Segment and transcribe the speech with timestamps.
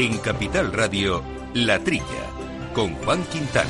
[0.00, 1.24] En Capital Radio,
[1.54, 2.04] La Trilla,
[2.72, 3.68] con Juan Quintana.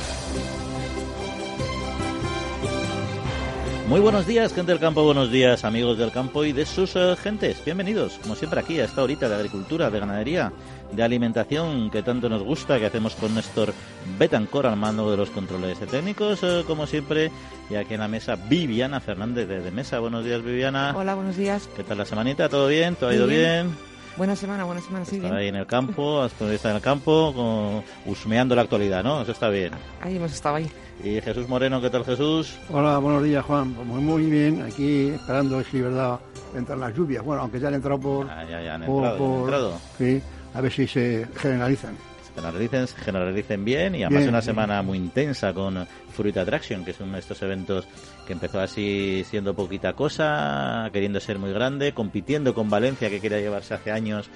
[3.88, 7.16] Muy buenos días, gente del campo, buenos días, amigos del campo y de sus eh,
[7.16, 7.64] gentes.
[7.64, 10.52] Bienvenidos, como siempre, aquí a esta horita de agricultura, de ganadería,
[10.92, 13.72] de alimentación que tanto nos gusta, que hacemos con Néstor
[14.18, 17.30] Betancor al mando de los controles técnicos, eh, como siempre,
[17.70, 19.98] y aquí en la mesa Viviana Fernández de, Mesa.
[19.98, 20.92] Buenos días, Viviana.
[20.94, 21.70] Hola, buenos días.
[21.74, 22.50] ¿Qué tal la semanita?
[22.50, 22.96] ¿Todo bien?
[22.96, 23.87] ¿Todo ha ido bien?
[24.18, 25.24] Buena semana, buena semana, sí.
[25.24, 29.22] Ahí en el campo, está en el campo, con, husmeando la actualidad, ¿no?
[29.22, 29.70] Eso está bien.
[30.00, 30.68] Ahí hemos estado ahí.
[31.04, 32.58] ¿Y Jesús Moreno, qué tal Jesús?
[32.68, 33.74] Hola, buenos días Juan.
[33.74, 36.18] Pues muy, muy bien, aquí esperando si verdad
[36.56, 37.24] entran las lluvias.
[37.24, 38.28] Bueno, aunque ya han entrado por...
[38.28, 40.20] Ah, ya, ya han entrado, Sí,
[40.52, 41.94] a ver si se generalizan.
[42.26, 46.98] Se generalicen, generalicen bien y además una semana muy intensa con Fruit Attraction, que es
[46.98, 47.86] uno de estos eventos
[48.28, 53.40] que empezó así siendo poquita cosa, queriendo ser muy grande, compitiendo con Valencia, que quería
[53.40, 54.28] llevarse hace años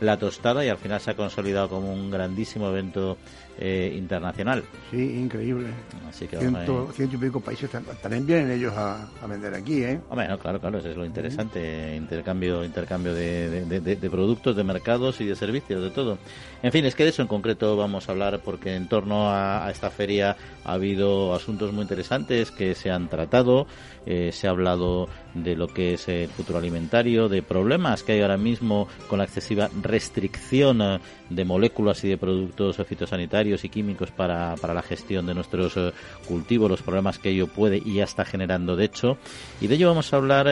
[0.00, 3.18] la tostada y al final se ha consolidado como un grandísimo evento
[3.58, 4.64] eh, internacional.
[4.90, 5.68] Sí, increíble.
[6.08, 7.70] Así que ciento, ciento y pico países
[8.02, 10.00] también vienen ellos a, vender aquí, ¿eh?
[10.08, 15.26] Hombre, claro, claro, eso es lo interesante, intercambio, intercambio de, de, productos, de mercados y
[15.26, 16.18] de servicios, de todo.
[16.62, 19.66] En fin, es que de eso en concreto vamos a hablar porque en torno a,
[19.66, 23.66] a esta feria ha habido asuntos muy interesantes que se han tratado.
[24.06, 28.22] Eh, se ha hablado de lo que es el futuro alimentario, de problemas que hay
[28.22, 30.98] ahora mismo con la excesiva restricción eh,
[31.30, 35.92] de moléculas y de productos fitosanitarios y químicos para, para la gestión de nuestros eh,
[36.28, 39.16] cultivos, los problemas que ello puede y ya está generando de hecho.
[39.60, 40.46] Y de ello vamos a hablar,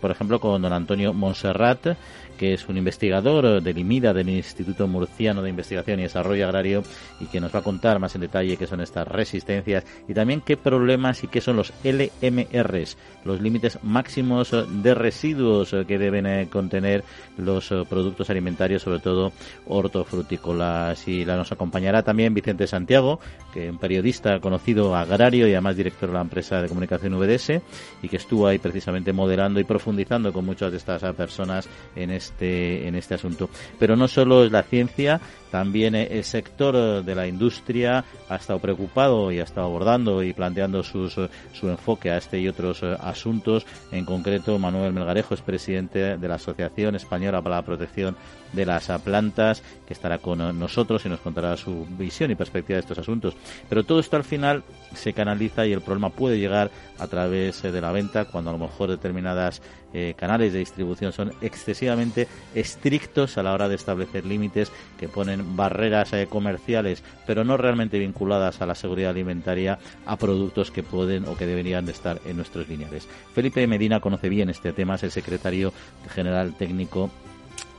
[0.00, 1.96] por ejemplo, con don Antonio Monserrat,
[2.42, 6.82] que es un investigador del IMIDA, del Instituto Murciano de Investigación y Desarrollo Agrario,
[7.20, 10.40] y que nos va a contar más en detalle qué son estas resistencias y también
[10.40, 16.48] qué problemas y qué son los LMRs, los límites máximos de residuos que deben eh,
[16.50, 17.04] contener
[17.38, 19.32] los eh, productos alimentarios, sobre todo
[19.68, 21.06] hortofrutícolas.
[21.06, 23.20] Y la nos acompañará también Vicente Santiago,
[23.54, 27.62] que es un periodista conocido agrario y además director de la empresa de comunicación VDS,
[28.02, 32.31] y que estuvo ahí precisamente moderando y profundizando con muchas de estas personas en este
[32.32, 33.50] este, en este asunto.
[33.78, 35.20] Pero no solo es la ciencia,
[35.50, 40.82] también el sector de la industria ha estado preocupado y ha estado abordando y planteando
[40.82, 41.28] su
[41.62, 43.66] enfoque a este y otros eh, asuntos.
[43.90, 48.16] En concreto, Manuel Melgarejo es presidente de la Asociación Española para la Protección
[48.52, 52.80] de las Plantas, que estará con nosotros y nos contará su visión y perspectiva de
[52.80, 53.34] estos asuntos.
[53.68, 54.62] Pero todo esto al final
[54.94, 58.52] se canaliza y el problema puede llegar a través eh, de la venta cuando a
[58.54, 59.60] lo mejor determinadas
[59.94, 65.56] eh, canales de distribución son excesivamente estrictos a la hora de establecer límites que ponen
[65.56, 71.26] barreras eh, comerciales, pero no realmente vinculadas a la seguridad alimentaria, a productos que pueden
[71.26, 73.08] o que deberían de estar en nuestros lineales.
[73.34, 75.72] Felipe Medina conoce bien este tema, es el secretario
[76.14, 77.10] general técnico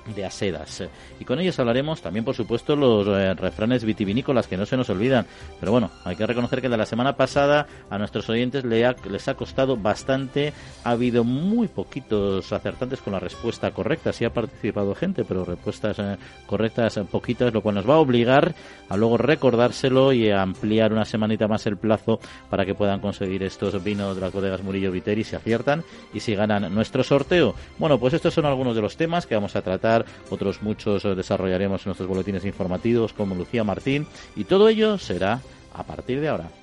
[0.07, 0.83] de asedas.
[1.19, 4.89] Y con ellos hablaremos también, por supuesto, los eh, refranes vitivinícolas que no se nos
[4.89, 5.25] olvidan.
[5.59, 9.33] Pero bueno, hay que reconocer que de la semana pasada a nuestros oyentes les ha
[9.35, 10.53] costado bastante.
[10.83, 14.13] Ha habido muy poquitos acertantes con la respuesta correcta.
[14.13, 17.99] Sí ha participado gente, pero respuestas eh, correctas eh, poquitas, lo cual nos va a
[17.99, 18.53] obligar
[18.89, 22.19] a luego recordárselo y a ampliar una semanita más el plazo
[22.49, 26.35] para que puedan conseguir estos vinos de las bodegas Murillo Viteri si aciertan y si
[26.35, 27.55] ganan nuestro sorteo.
[27.77, 29.92] Bueno, pues estos son algunos de los temas que vamos a tratar
[30.29, 35.41] otros muchos eh, desarrollaremos en nuestros boletines informativos como Lucía Martín y todo ello será
[35.73, 36.62] a partir de ahora.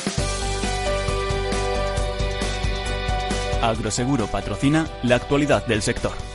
[3.61, 6.30] Agroseguro patrocina la actualidad del sector.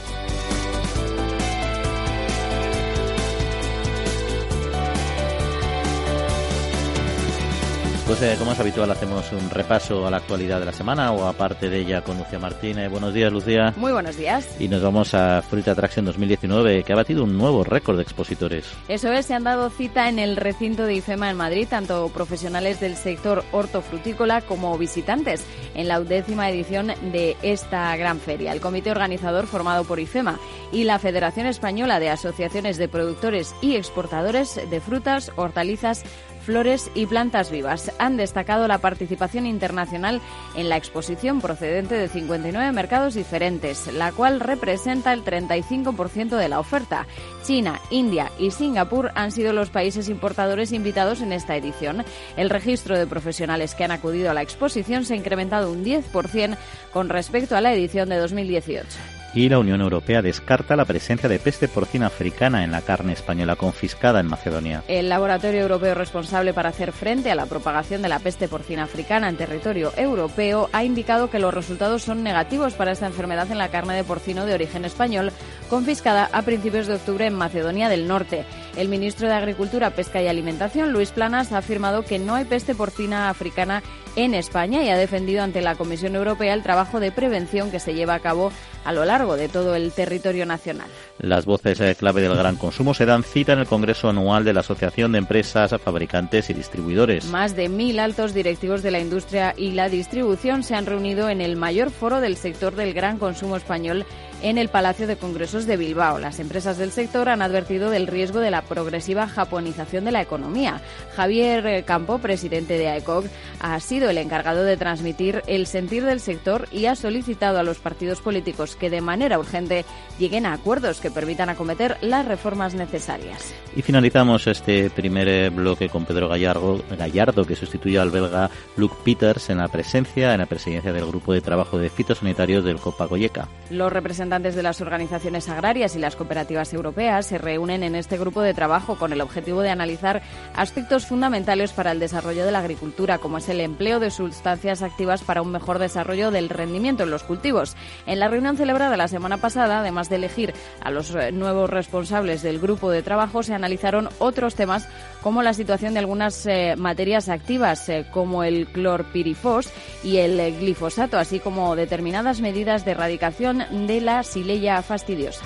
[8.07, 11.27] Pues eh, como es habitual hacemos un repaso a la actualidad de la semana o
[11.27, 12.89] aparte de ella con Lucía Martínez.
[12.89, 13.75] Buenos días Lucía.
[13.77, 14.49] Muy buenos días.
[14.61, 18.65] Y nos vamos a Fruit Attraction 2019 que ha batido un nuevo récord de expositores.
[18.87, 22.79] Eso es, se han dado cita en el recinto de IFEMA en Madrid, tanto profesionales
[22.79, 25.45] del sector hortofrutícola como visitantes,
[25.75, 28.53] en la undécima edición de esta gran feria.
[28.53, 30.39] El comité organizador formado por IFEMA
[30.71, 36.05] y la Federación Española de Asociaciones de Productores y Exportadores de Frutas, Hortalizas,
[36.47, 37.93] flores y plantas vivas.
[37.99, 40.23] Han destacado la participación internacional
[40.55, 46.61] en la exposición procedente de 59 mercados diferentes, la cual representa el 35% de la
[46.61, 47.07] oferta.
[47.43, 52.05] China, India y Singapur han sido los países importadores invitados en esta edición.
[52.37, 56.57] El registro de profesionales que han acudido a la exposición se ha incrementado un 10%
[56.93, 58.87] con respecto a la edición de 2018
[59.37, 63.55] y la Unión Europea descarta la presencia de peste porcina africana en la carne española
[63.55, 64.83] confiscada en Macedonia.
[64.89, 69.29] El laboratorio europeo responsable para hacer frente a la propagación de la peste porcina africana
[69.29, 73.69] en territorio europeo ha indicado que los resultados son negativos para esta enfermedad en la
[73.69, 75.31] carne de porcino de origen español
[75.69, 78.47] confiscada a principios de octubre en Macedonia del Norte.
[78.79, 82.75] El ministro de Agricultura, Pesca y Alimentación, Luis Planas, ha afirmado que no hay peste
[82.75, 83.83] porcina africana
[84.17, 87.93] en España y ha defendido ante la Comisión Europea el trabajo de prevención que se
[87.93, 88.51] lleva a cabo
[88.87, 90.87] a lo largo de todo el territorio nacional.
[91.19, 94.53] Las voces eh, clave del gran consumo se dan cita en el Congreso Anual de
[94.53, 97.25] la Asociación de Empresas, Fabricantes y Distribuidores.
[97.27, 101.41] Más de mil altos directivos de la industria y la distribución se han reunido en
[101.41, 104.07] el mayor foro del sector del gran consumo español
[104.43, 106.19] en el Palacio de Congresos de Bilbao.
[106.19, 110.81] Las empresas del sector han advertido del riesgo de la progresiva japonización de la economía.
[111.17, 113.25] Javier Campo, presidente de AECOG,
[113.61, 117.79] ha sido el encargado de transmitir el sentir del sector y ha solicitado a los
[117.79, 119.85] partidos políticos que de manera urgente
[120.19, 123.55] lleguen a acuerdos que permitan acometer las reformas necesarias.
[123.75, 128.97] Y finalizamos este primer eh, bloque con Pedro Gallardo, Gallardo que sustituye al belga Luke
[129.05, 133.49] Peters en la presencia en la presidencia del grupo de trabajo de fitosanitarios del Copagoyeca.
[133.71, 138.41] Los representantes de las organizaciones agrarias y las cooperativas europeas se reúnen en este grupo
[138.41, 140.23] de trabajo con el objetivo de analizar
[140.55, 145.23] aspectos fundamentales para el desarrollo de la agricultura, como es el empleo de sustancias activas
[145.23, 147.77] para un mejor desarrollo del rendimiento en los cultivos.
[148.07, 152.43] En la reunión celebrada la semana pasada, además de elegir a los eh, nuevos responsables
[152.43, 154.89] del grupo de trabajo, se analizaron otros temas
[155.23, 159.71] como la situación de algunas eh, materias activas eh, como el clorpirifos
[160.03, 165.45] y el glifosato, así como determinadas medidas de erradicación de la sileya fastidiosa.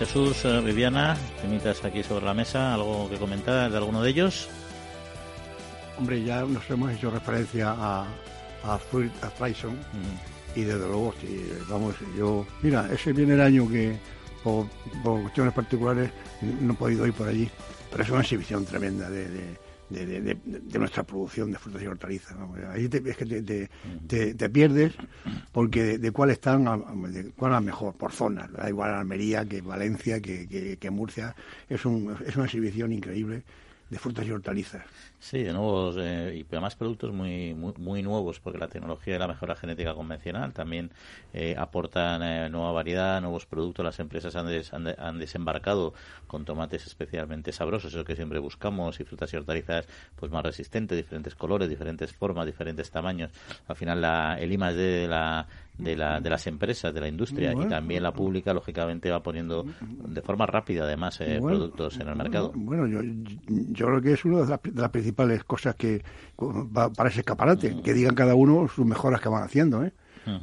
[0.00, 4.48] Jesús, Viviana, temitas aquí sobre la mesa, ¿algo que comentar de alguno de ellos?
[5.98, 8.06] Hombre, ya nos hemos hecho referencia a,
[8.64, 8.78] a,
[9.38, 9.76] Tyson
[10.54, 11.14] y desde luego,
[11.68, 13.96] vamos, yo, mira, ese viene el año que
[14.42, 14.66] por,
[15.02, 16.10] cuestiones particulares
[16.60, 17.48] no he podido ir por allí,
[17.90, 19.28] pero es una exhibición tremenda de,
[19.92, 22.36] de, nuestra producción de frutas y hortalizas.
[22.70, 23.68] Ahí es que
[24.36, 24.94] te, pierdes
[25.52, 26.64] porque de, cuál están,
[27.12, 28.50] de cuál es mejor, por zonas.
[28.52, 31.34] Da igual Almería que Valencia, que, que, Murcia.
[31.68, 33.44] Es, un, es una exhibición increíble
[33.92, 34.86] de frutas y hortalizas.
[35.18, 39.28] Sí, de nuevos eh, y además productos muy, muy, nuevos porque la tecnología y la
[39.28, 40.90] mejora genética convencional también
[41.34, 43.84] eh, aportan eh, nueva variedad, nuevos productos.
[43.84, 44.48] Las empresas han,
[44.98, 45.92] han, desembarcado
[46.26, 49.86] con tomates especialmente sabrosos, eso que siempre buscamos, y frutas y hortalizas
[50.16, 53.30] pues más resistentes, diferentes colores, diferentes formas, diferentes tamaños.
[53.68, 55.46] Al final la, el I de la
[55.78, 59.64] de, la, de las empresas, de la industria y también la pública, lógicamente, va poniendo
[59.80, 62.52] de forma rápida, además, eh, productos en el mercado.
[62.54, 66.02] Bueno, yo, yo creo que es una de las, de las principales cosas que
[66.72, 69.92] para ese escaparate, que digan cada uno sus mejoras que van haciendo, ¿eh?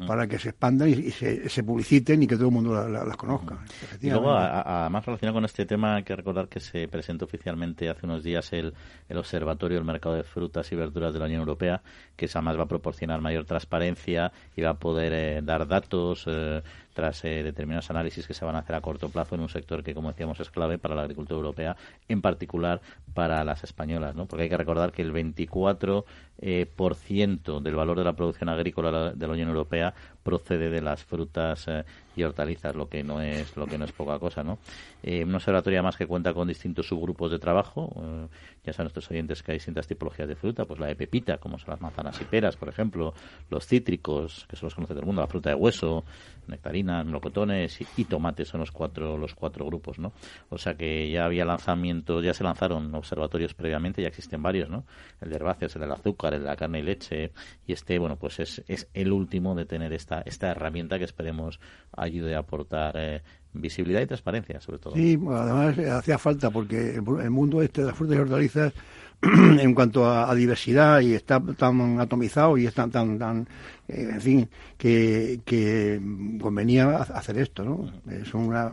[0.07, 3.59] Para que se expandan y, se, publiciten y que todo el mundo las conozca.
[4.01, 8.05] Y luego, además relacionado con este tema, hay que recordar que se presentó oficialmente hace
[8.05, 8.73] unos días el,
[9.07, 11.81] el Observatorio del Mercado de Frutas y Verduras de la Unión Europea,
[12.15, 16.61] que además va a proporcionar mayor transparencia y va a poder eh, dar datos eh,
[16.93, 19.83] tras eh, determinados análisis que se van a hacer a corto plazo en un sector
[19.83, 21.77] que, como decíamos, es clave para la agricultura europea,
[22.07, 22.81] en particular
[23.13, 24.25] para las españolas, ¿no?
[24.25, 26.05] Porque hay que recordar que el 24
[26.41, 29.93] eh, por ciento del valor de la producción agrícola de la Unión Europea
[30.29, 31.83] procede de las frutas eh,
[32.15, 34.59] y hortalizas, lo que no es lo que no es poca cosa, ¿no?
[35.01, 37.91] Eh, un observatorio más que cuenta con distintos subgrupos de trabajo.
[37.95, 38.27] Eh,
[38.63, 41.57] ya saben nuestros oyentes que hay distintas tipologías de fruta, pues la de pepita, como
[41.57, 43.15] son las manzanas y peras, por ejemplo,
[43.49, 46.03] los cítricos, que son los conoce todo el mundo, la fruta de hueso,
[46.45, 50.11] nectarinas, melocotones y, tomates son los cuatro los cuatro grupos, ¿no?
[50.49, 54.83] O sea que ya había lanzamientos, ya se lanzaron observatorios previamente, ya existen varios, ¿no?
[55.21, 57.31] El de herbáceas, el del azúcar, el de la carne y leche
[57.65, 61.59] y este, bueno, pues es, es el último de tener esta esta herramienta que esperemos
[61.95, 63.21] ayude a aportar eh,
[63.53, 64.93] visibilidad y transparencia, sobre todo.
[64.95, 68.73] Sí, además eh, hacía falta porque el mundo este de las frutas y hortalizas
[69.21, 73.45] en cuanto a, diversidad y está tan atomizado y está tan, tan eh,
[73.89, 75.99] en fin, que, que
[76.39, 77.91] convenía hacer esto, ¿no?
[78.09, 78.71] Es una,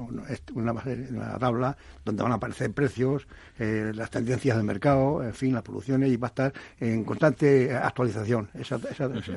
[0.54, 3.26] una, una tabla donde van a aparecer precios,
[3.58, 7.74] eh, las tendencias del mercado, en fin, las producciones y va a estar en constante
[7.74, 8.48] actualización.
[8.54, 8.80] Esas,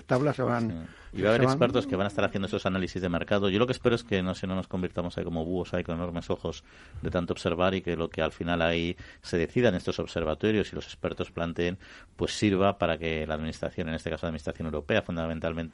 [0.06, 0.88] tablas se van...
[1.12, 3.50] Y va a haber expertos que van a estar haciendo esos análisis de mercado.
[3.50, 5.84] Yo lo que espero es que no, si no nos convirtamos ahí como búhos ahí
[5.84, 6.64] con enormes ojos
[7.02, 10.76] de tanto observar y que lo que al final ahí se decidan estos observatorios y
[10.76, 11.80] los expertos planteen,
[12.16, 15.69] pues sirva para que la administración, en este caso la administración europea, fundamentalmente,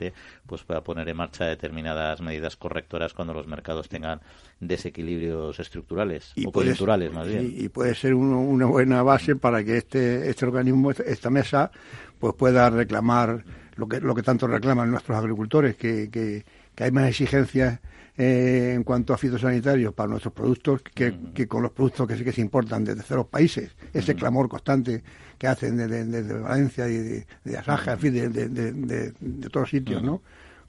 [0.46, 4.22] pues pueda poner en marcha determinadas medidas correctoras cuando los mercados tengan
[4.60, 7.54] desequilibrios estructurales o coyunturales más bien.
[7.56, 11.72] Y, puede ser una buena base para que este, este organismo, esta mesa,
[12.20, 13.44] pues pueda reclamar
[13.76, 16.44] lo que, lo que tanto reclaman nuestros agricultores, que, que,
[16.78, 17.80] hay más exigencias
[18.18, 22.32] eh, en cuanto a fitosanitarios para nuestros productos que, que, con los productos que, que
[22.32, 23.76] se importan desde terceros países.
[23.94, 25.04] Ese clamor constante
[25.38, 30.22] que hacen desde Valencia y de, de, Asaja, en fin, de, de, todos sitios, ¿no?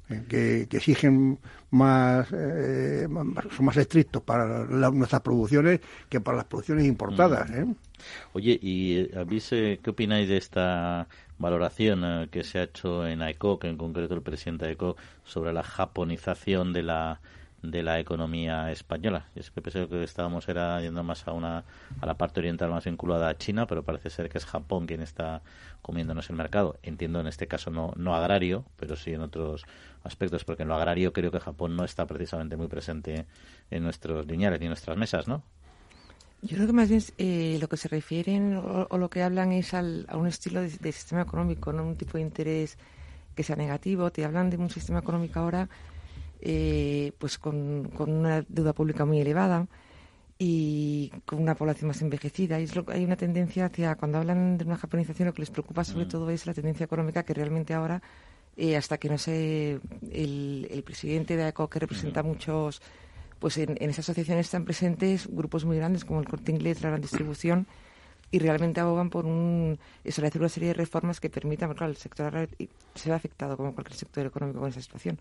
[0.09, 1.39] Eh, que, exigen
[1.71, 3.09] más, eh,
[3.57, 7.51] son más estrictos para nuestras producciones que para las producciones importadas.
[7.51, 7.67] ¿eh?
[8.33, 13.77] Oye, ¿y avise qué opináis de esta valoración que se ha hecho en AECOC, en
[13.77, 17.21] concreto el presidente de AECOC, sobre la japonización de la
[17.63, 19.27] de la economía española.
[19.35, 21.65] Es que pensé que estábamos era yendo más a una
[22.01, 25.01] a la parte oriental más vinculada a China, pero parece ser que es Japón quien
[25.03, 25.43] está
[25.83, 26.79] comiéndonos el mercado.
[26.83, 29.65] Entiendo en este caso no no agrario, pero sí en otros
[30.05, 33.27] aspectos, porque en lo agrario creo que Japón no está precisamente muy presente
[33.71, 35.43] en nuestros lineales ni en nuestras mesas, ¿no?
[36.43, 39.75] Yo creo que más bien eh, lo que se refieren o, lo que hablan es
[39.75, 42.79] al, a un estilo de, de sistema económico, no un tipo de interés
[43.35, 44.11] que sea negativo.
[44.11, 45.69] Te hablan de un sistema económico ahora
[46.41, 49.67] eh, pues con, una deuda pública muy elevada
[50.39, 52.61] y con una población más envejecida.
[52.61, 55.51] Y es lo, hay una tendencia hacia, cuando hablan de una japonización, lo que les
[55.51, 56.09] preocupa sobre mm.
[56.09, 58.03] todo es la tendencia económica que realmente ahora,
[58.57, 59.81] eh, hasta que no sé,
[60.13, 62.27] el, el presidente de AECO, que representa mm.
[62.27, 62.83] muchos,
[63.39, 66.91] pues en, en esas asociaciones están presentes grupos muy grandes como el Corte Inglés, la
[66.91, 67.67] Gran Distribución,
[68.31, 72.49] y realmente abogan por un establecer una serie de reformas que permitan, porque el sector
[72.95, 75.19] se ve afectado como cualquier sector económico con esa situación.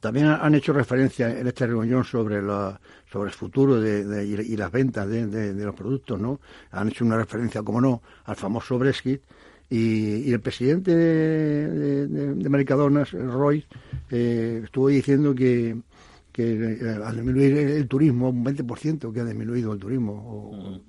[0.00, 2.40] También han hecho referencia en esta reunión sobre
[3.10, 6.40] sobre el futuro de, y las ventas de, los productos, ¿no?
[6.70, 9.20] Han hecho una referencia, como no, al famoso Brexit
[9.68, 13.64] y, el presidente de, de, Mercadonas, Roy,
[14.10, 15.76] eh, estuvo diciendo que
[16.32, 20.80] que eh, al disminuir el turismo, un 20% que ha disminuido el turismo, o,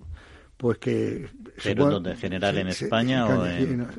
[0.58, 1.28] pues que...
[1.62, 3.46] ¿Pero en general en España o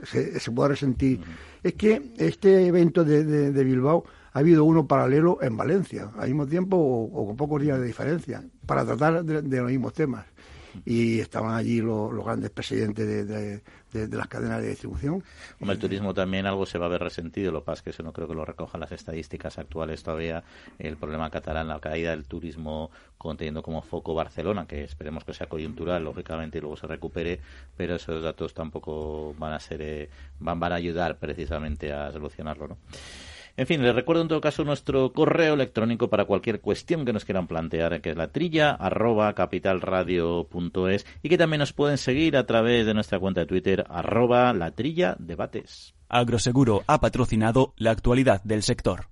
[0.07, 1.21] se, se, puede resentir.
[1.63, 6.47] Es que este evento de, de, Bilbao ha habido uno paralelo en Valencia, al mismo
[6.47, 10.25] tiempo o, con pocos días de diferencia, para tratar de los mismos temas
[10.85, 13.63] y estaban allí los, grandes presidentes de,
[13.93, 15.23] de, las cadenas de distribución.
[15.59, 17.91] Como el turismo también algo se va a ver resentido, lo que pasa es que
[17.91, 20.43] eso no creo que lo recojan las estadísticas actuales todavía,
[20.79, 25.47] el problema catalán, la caída del turismo conteniendo como foco Barcelona, que esperemos que sea
[25.47, 27.41] coyuntural, lógicamente, y luego se recupere,
[27.77, 32.69] pero esos datos tampoco van a ser, eh, van, van a ayudar precisamente a solucionarlo,
[32.69, 32.79] ¿no?
[33.57, 37.25] En fin, les recuerdo en todo caso nuestro correo electrónico para cualquier cuestión que nos
[37.25, 42.47] quieran plantear, que es la trilla arroba capitalradio.es y que también nos pueden seguir a
[42.47, 45.95] través de nuestra cuenta de Twitter arroba la trilla debates.
[46.09, 49.07] Agroseguro ha patrocinado la actualidad del sector.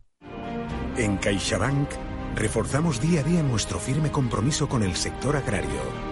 [0.96, 1.88] En CaixaBank
[2.34, 6.11] reforzamos día a día nuestro firme compromiso con el sector agrario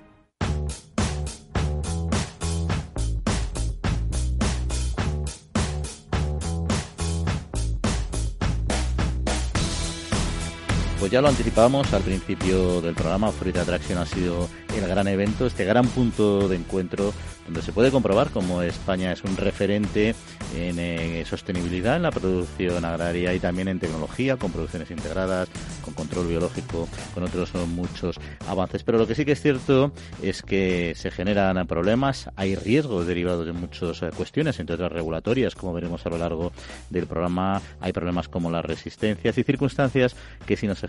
[11.11, 15.65] Ya lo anticipábamos al principio del programa, Fruit Attraction ha sido el gran evento, este
[15.65, 17.13] gran punto de encuentro
[17.45, 20.15] donde se puede comprobar cómo España es un referente
[20.55, 25.49] en eh, sostenibilidad en la producción agraria y también en tecnología, con producciones integradas,
[25.83, 28.83] con control biológico, con otros muchos avances.
[28.83, 29.91] Pero lo que sí que es cierto
[30.21, 35.55] es que se generan problemas, hay riesgos derivados de muchas eh, cuestiones, entre otras regulatorias,
[35.55, 36.53] como veremos a lo largo
[36.89, 40.15] del programa, hay problemas como las resistencias y circunstancias
[40.45, 40.87] que si no se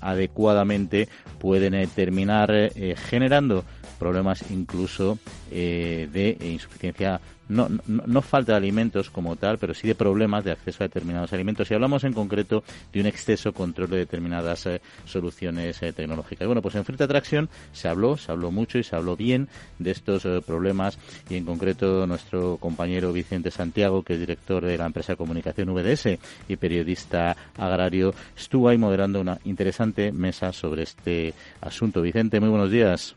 [0.00, 3.64] adecuadamente pueden eh, terminar eh, generando
[3.98, 5.18] problemas incluso
[5.50, 10.44] eh, de insuficiencia no, no, no, falta de alimentos como tal, pero sí de problemas
[10.44, 11.70] de acceso a determinados alimentos.
[11.70, 12.62] Y hablamos en concreto
[12.92, 16.46] de un exceso control de determinadas eh, soluciones eh, tecnológicas.
[16.46, 19.90] Bueno, pues en Fruit Attraction se habló, se habló mucho y se habló bien de
[19.90, 24.86] estos eh, problemas y en concreto nuestro compañero Vicente Santiago, que es director de la
[24.86, 31.34] empresa de comunicación VDS y periodista agrario, estuvo ahí moderando una interesante mesa sobre este
[31.60, 32.02] asunto.
[32.02, 33.16] Vicente, muy buenos días.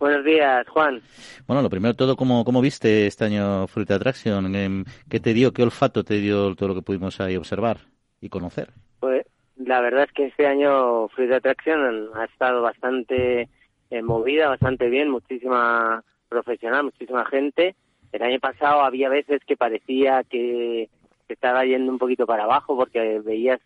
[0.00, 1.02] Buenos días, Juan.
[1.46, 4.54] Bueno, lo primero de todo, ¿cómo, cómo viste este año Fruit Attraction?
[4.54, 7.80] Em, ¿Qué te dio, qué olfato te dio todo lo que pudimos ahí observar
[8.18, 8.70] y conocer?
[8.98, 9.26] Pues
[9.58, 13.50] la verdad es que este año Fruit Attraction ha estado bastante
[13.90, 17.76] eh, movida, bastante bien, muchísima profesional, muchísima gente.
[18.12, 20.88] El año pasado había veces que parecía que,
[21.28, 23.60] que estaba yendo un poquito para abajo porque veías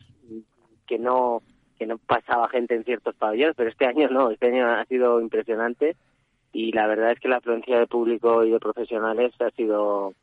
[0.89, 1.43] que no
[1.79, 5.21] que no pasaba gente en ciertos pabellones, pero este año no, este año ha sido
[5.21, 5.97] impresionante
[6.55, 10.15] y la verdad es que la afluencia de público y de profesionales ha sido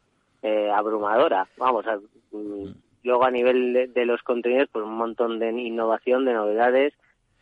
[0.41, 1.45] eh, abrumadora.
[1.57, 1.97] Vamos, a,
[2.31, 2.73] mm,
[3.03, 6.93] luego a nivel de, los contenidos, pues un montón de innovación, de novedades,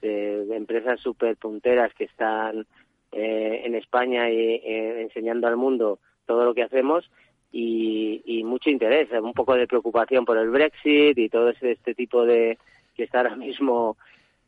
[0.02, 2.66] de, empresas súper punteras que están
[3.12, 7.12] eh, en España y eh, enseñando al mundo todo lo que hacemos
[7.52, 11.94] y, y, mucho interés, un poco de preocupación por el Brexit y todo ese, este
[11.94, 12.58] tipo de
[12.96, 13.98] que está ahora mismo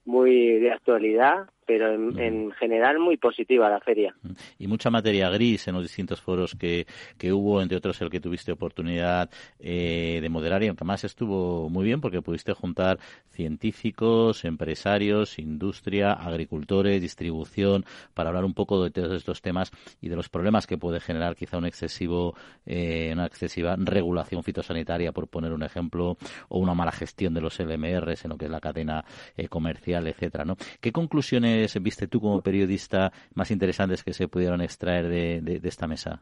[0.05, 4.13] muy de actualidad pero en, general muy positiva la feria.
[4.60, 6.86] Y mucha materia gris en los distintos foros que,
[7.18, 11.70] que hubo, entre otros el que tuviste oportunidad eh, de moderar y aunque más estuvo
[11.70, 13.00] muy bien porque pudiste juntar
[13.30, 20.18] científicos, empresarios, industria, agricultores, distribución, para hablar un poco de todos estos temas y de
[20.18, 22.36] los problemas que puede generar quizá un excesivo,
[22.66, 26.18] eh, una excesiva regulación fitosanitaria, por poner un ejemplo,
[26.50, 29.06] o una mala gestión de los LMRs en lo que es la cadena
[29.38, 30.58] eh, comercial, etcétera, ¿no?
[30.82, 36.22] ¿Qué conclusiones viste tú como periodista más interesantes que se pudieron extraer de, esta mesa?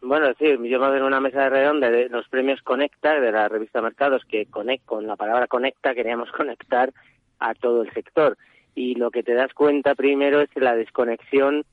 [0.00, 3.48] Bueno, sí, yo me en una mesa de redonda de los premios Conecta de la
[3.48, 6.92] revista Mercados, que conect, con la palabra Conecta queríamos conectar
[7.38, 8.36] a todo el sector.
[8.74, 11.64] Y lo que te das cuenta primero es la desconexión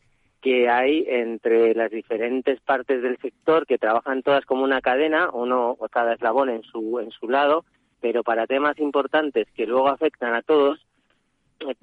[0.41, 5.75] que hay entre las diferentes partes del sector que trabajan todas como una cadena, uno
[5.77, 7.65] o cada eslabón en su, en su lado,
[7.99, 10.85] pero para temas importantes que luego afectan a todos,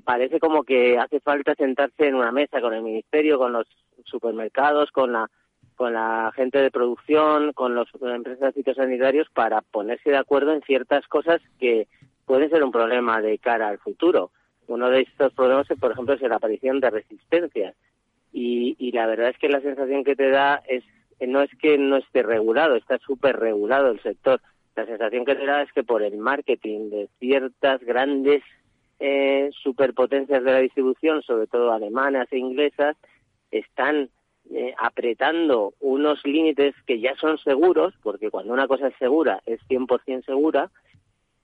[0.04, 3.66] parece como que hace falta sentarse en una mesa con el ministerio, con los
[4.04, 5.30] supermercados, con la
[5.74, 11.06] con la gente de producción, con las empresas fitosanitarios para ponerse de acuerdo en ciertas
[11.06, 11.86] cosas que
[12.24, 14.30] pueden ser un problema de cara al futuro.
[14.68, 17.74] Uno de estos problemas, por ejemplo, es la aparición de resistencias.
[18.32, 20.82] Y, y la verdad es que la sensación que te da es
[21.20, 24.40] no es que no esté regulado, está súper regulado el sector.
[24.74, 28.42] La sensación que te da es que por el marketing de ciertas grandes
[28.98, 32.96] eh, superpotencias de la distribución, sobre todo alemanas e inglesas,
[33.50, 34.10] están
[34.50, 39.60] eh, apretando unos límites que ya son seguros, porque cuando una cosa es segura es
[39.68, 40.70] 100% segura,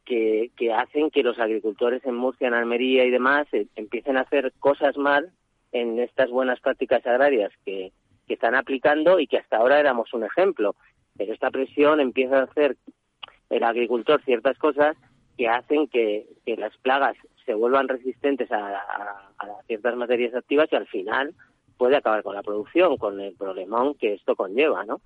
[0.05, 4.23] que, que hacen que los agricultores en Murcia, en Almería y demás eh, empiecen a
[4.23, 5.33] hacer cosas mal
[5.73, 7.93] en estas buenas prácticas agrarias que,
[8.27, 10.75] que están aplicando y que hasta ahora éramos un ejemplo.
[11.17, 12.77] Pero esta presión empieza a hacer
[13.51, 14.97] el agricultor ciertas cosas
[15.37, 19.31] que hacen que, que las plagas se vuelvan resistentes a,
[19.67, 21.35] ciertas materias activas y al final
[21.77, 25.01] puede acabar con la producción, con el problemón que esto conlleva, ¿no?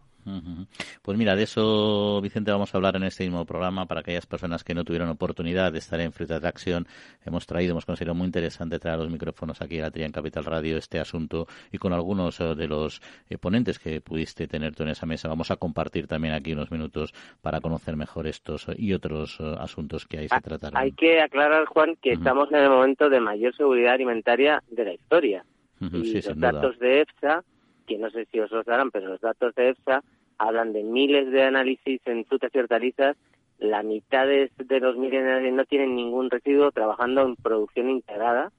[1.03, 4.65] Pues mira, de eso, Vicente, vamos a hablar en este mismo programa para aquellas personas
[4.65, 6.87] que no tuvieron oportunidad de estar en Fruit Attraction.
[7.25, 10.45] Hemos traído, hemos considerado muy interesante traer los micrófonos aquí a la Tria en Capital
[10.45, 14.83] Radio este asunto y con algunos eh, de los eh, ponentes que pudiste tener tú
[14.83, 15.29] en esa mesa.
[15.29, 20.07] Vamos a compartir también aquí unos minutos para conocer mejor estos y otros eh, asuntos
[20.07, 20.77] que ahí se ah, trataron.
[20.77, 24.93] Hay que aclarar, Juan, que estamos en el momento de mayor seguridad alimentaria de la
[24.93, 25.45] historia.
[25.81, 27.45] y los datos de EFSA,
[27.87, 30.03] que no sé si os los darán, pero los datos de EFSA
[30.39, 33.17] hablan de miles de análisis en frutas y hortalizas,
[33.59, 38.53] la mitad de, los miles de no tienen ningún residuo trabajando en producción integrada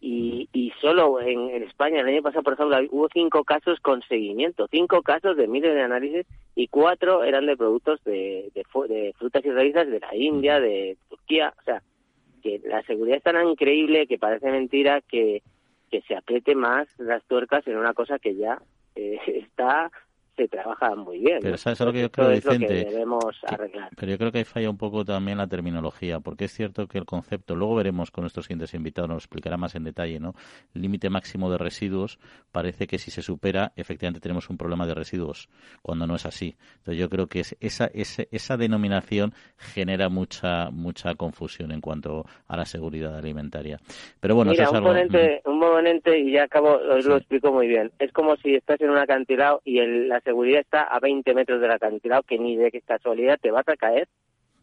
[0.00, 2.00] y, y solo en, España.
[2.00, 5.82] El año pasado, por ejemplo, hubo cinco casos con seguimiento, cinco casos de miles de
[5.82, 8.64] análisis y cuatro eran de productos de, de,
[9.18, 11.82] frutas y hortalizas de la India, de Turquía, o sea,
[12.42, 15.42] que la seguridad es tan increíble que parece mentira que,
[15.94, 18.60] que se apriete más las tuercas en una cosa que ya
[18.96, 19.92] eh, está
[20.36, 21.38] se trabaja muy bien.
[21.40, 22.86] Pero ¿sabes lo que yo creo, Vicente?
[23.96, 26.98] pero yo creo que ahí falla un poco también la terminología, porque es cierto que
[26.98, 30.34] el concepto, luego veremos con nuestros siguientes invitados, nos explicará más en detalle, ¿no?
[30.72, 32.18] Límite máximo de residuos
[32.52, 35.48] parece que si se supera, efectivamente tenemos un problema de residuos,
[35.82, 36.56] cuando no es así.
[36.78, 42.56] Entonces yo creo que esa, esa, esa denominación genera mucha mucha confusión en cuanto a
[42.56, 43.78] la seguridad alimentaria.
[44.20, 45.00] Pero bueno, Mira, eso es un, algo...
[45.44, 45.64] un
[46.16, 47.90] y ya acabo, os lo explico muy bien.
[47.98, 51.60] Es como si estás en un acantilado y el, las seguridad está a 20 metros
[51.60, 54.08] del acantilado, que ni de casualidad te vas a caer,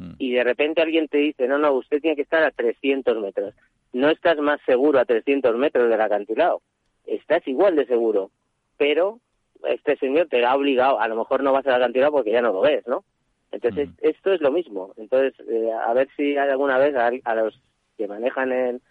[0.02, 0.14] Mm.
[0.18, 3.54] y de repente alguien te dice, no, no, usted tiene que estar a 300 metros.
[3.94, 6.62] No estás más seguro a 300 metros del acantilado,
[7.06, 8.32] estás igual de seguro,
[8.78, 9.20] pero
[9.68, 12.52] este señor te ha obligado, a lo mejor no vas al acantilado porque ya no
[12.52, 13.04] lo ves, ¿no?
[13.52, 14.94] Entonces, esto es lo mismo.
[14.96, 17.62] Entonces, eh, a ver si hay alguna vez a, a los
[17.98, 18.82] que manejan el,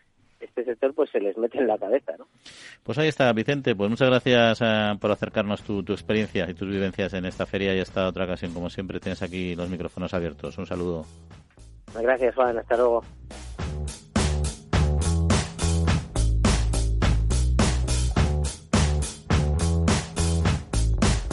[0.40, 2.26] este sector, pues se les mete en la cabeza, ¿no?
[2.82, 3.74] Pues ahí está, Vicente.
[3.74, 7.74] Pues muchas gracias eh, por acercarnos tu, tu experiencia y tus vivencias en esta feria
[7.74, 8.52] y esta otra ocasión.
[8.52, 10.56] Como siempre, tienes aquí los micrófonos abiertos.
[10.58, 11.04] Un saludo.
[11.94, 12.58] Gracias, Juan.
[12.58, 13.02] Hasta luego.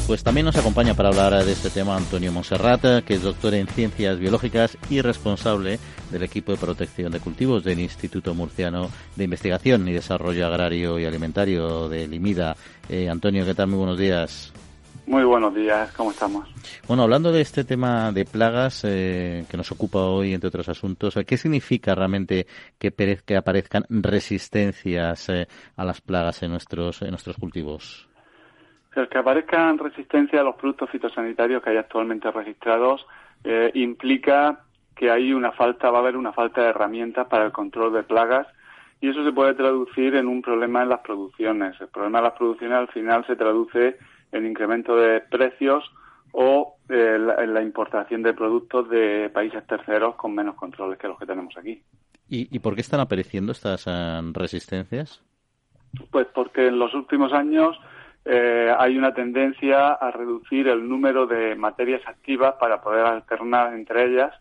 [0.07, 3.67] Pues también nos acompaña para hablar de este tema Antonio Monserrat, que es doctor en
[3.67, 9.85] Ciencias Biológicas y responsable del equipo de protección de cultivos del Instituto Murciano de Investigación
[9.85, 12.55] y Desarrollo Agrario y Alimentario de Limida.
[12.87, 13.67] Eh, Antonio, ¿qué tal?
[13.67, 14.53] Muy buenos días.
[15.07, 16.47] Muy buenos días, ¿cómo estamos?
[16.87, 21.15] Bueno, hablando de este tema de plagas eh, que nos ocupa hoy, entre otros asuntos,
[21.27, 22.47] ¿qué significa realmente
[22.79, 22.93] que,
[23.25, 28.06] que aparezcan resistencias eh, a las plagas en nuestros, en nuestros cultivos?
[28.97, 33.05] El que aparezcan resistencia a los productos fitosanitarios que hay actualmente registrados
[33.43, 34.63] eh, implica
[34.95, 38.03] que hay una falta, va a haber una falta de herramientas para el control de
[38.03, 38.47] plagas
[38.99, 41.79] y eso se puede traducir en un problema en las producciones.
[41.79, 43.97] El problema de las producciones al final se traduce
[44.31, 45.83] en incremento de precios
[46.31, 51.07] o eh, la, en la importación de productos de países terceros con menos controles que
[51.07, 51.83] los que tenemos aquí.
[52.27, 55.23] ¿Y, y por qué están apareciendo estas uh, resistencias?
[56.11, 57.79] Pues porque en los últimos años
[58.29, 64.03] eh, hay una tendencia a reducir el número de materias activas para poder alternar entre
[64.05, 64.33] ellas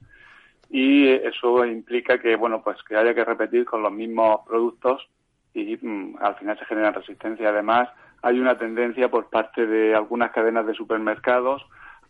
[0.68, 5.08] y eso implica que bueno pues que haya que repetir con los mismos productos
[5.54, 7.88] y mm, al final se genera resistencia además
[8.22, 11.64] hay una tendencia por parte de algunas cadenas de supermercados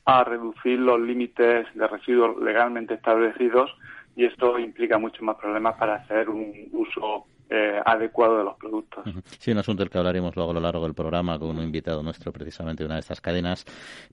[0.07, 3.71] a reducir los límites de residuos legalmente establecidos
[4.15, 9.05] y esto implica muchos más problemas para hacer un uso eh, adecuado de los productos.
[9.39, 12.03] Sí, un asunto del que hablaremos luego a lo largo del programa con un invitado
[12.03, 13.65] nuestro, precisamente de una de estas cadenas.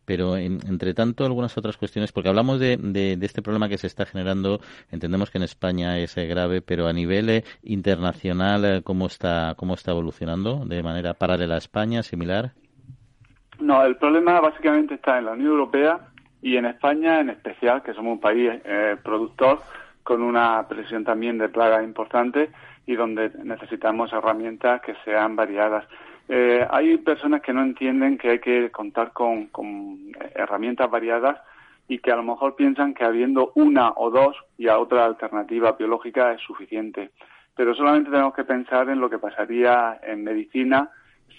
[0.05, 3.77] Pero, en, entre tanto, algunas otras cuestiones, porque hablamos de, de, de, este problema que
[3.77, 4.59] se está generando,
[4.91, 9.55] entendemos que en España es eh, grave, pero a nivel eh, internacional, eh, ¿cómo está,
[9.57, 10.65] ¿cómo está evolucionando?
[10.65, 12.51] ¿De manera paralela a España, similar?
[13.59, 15.99] No, el problema básicamente está en la Unión Europea
[16.41, 19.59] y en España en especial, que somos un país eh, productor
[20.03, 22.51] con una presión también de plagas importante
[22.85, 25.85] y donde necesitamos herramientas que sean variadas.
[26.29, 31.39] Eh, hay personas que no entienden que hay que contar con, con, herramientas variadas
[31.87, 35.73] y que a lo mejor piensan que habiendo una o dos y a otra alternativa
[35.73, 37.11] biológica es suficiente.
[37.55, 40.89] Pero solamente tenemos que pensar en lo que pasaría en medicina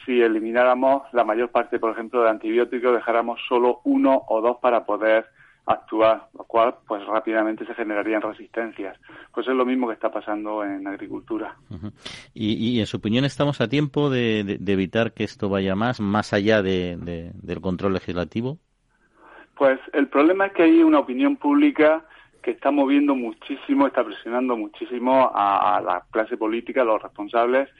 [0.04, 4.84] si elimináramos la mayor parte, por ejemplo, de antibióticos, dejáramos solo uno o dos para
[4.84, 5.26] poder
[5.66, 8.98] actuar, lo cual pues rápidamente se generarían resistencias.
[9.32, 11.56] Pues es lo mismo que está pasando en agricultura.
[11.70, 11.92] Uh -huh.
[12.34, 15.74] y, y, en su opinión estamos a tiempo de, de, de evitar que esto vaya
[15.74, 16.96] más, más allá de,
[17.34, 18.58] del control legislativo.
[19.56, 22.04] Pues el problema es que hay una opinión pública
[22.42, 27.70] que está moviendo muchísimo, está presionando muchísimo a, a la clase política, a los responsables,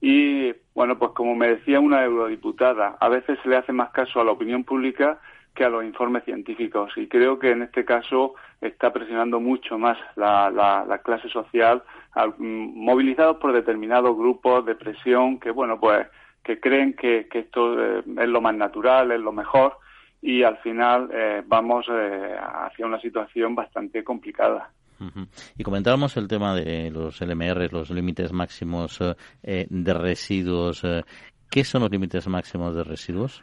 [0.00, 4.20] y bueno, pues como me decía una eurodiputada, a veces se le hace más caso
[4.20, 5.20] a la opinión pública
[5.54, 6.92] que a los informes científicos.
[6.96, 11.82] Y creo que en este caso está presionando mucho más la, la, la clase social,
[12.12, 16.06] al, movilizados por determinados grupos de presión que, bueno, pues
[16.42, 19.76] que creen que, que esto eh, es lo más natural, es lo mejor,
[20.22, 24.70] y al final eh, vamos eh, hacia una situación bastante complicada.
[25.58, 29.00] Y comentábamos el tema de los LMR, los límites máximos
[29.42, 30.82] eh, de residuos.
[31.50, 33.42] ¿Qué son los límites máximos de residuos?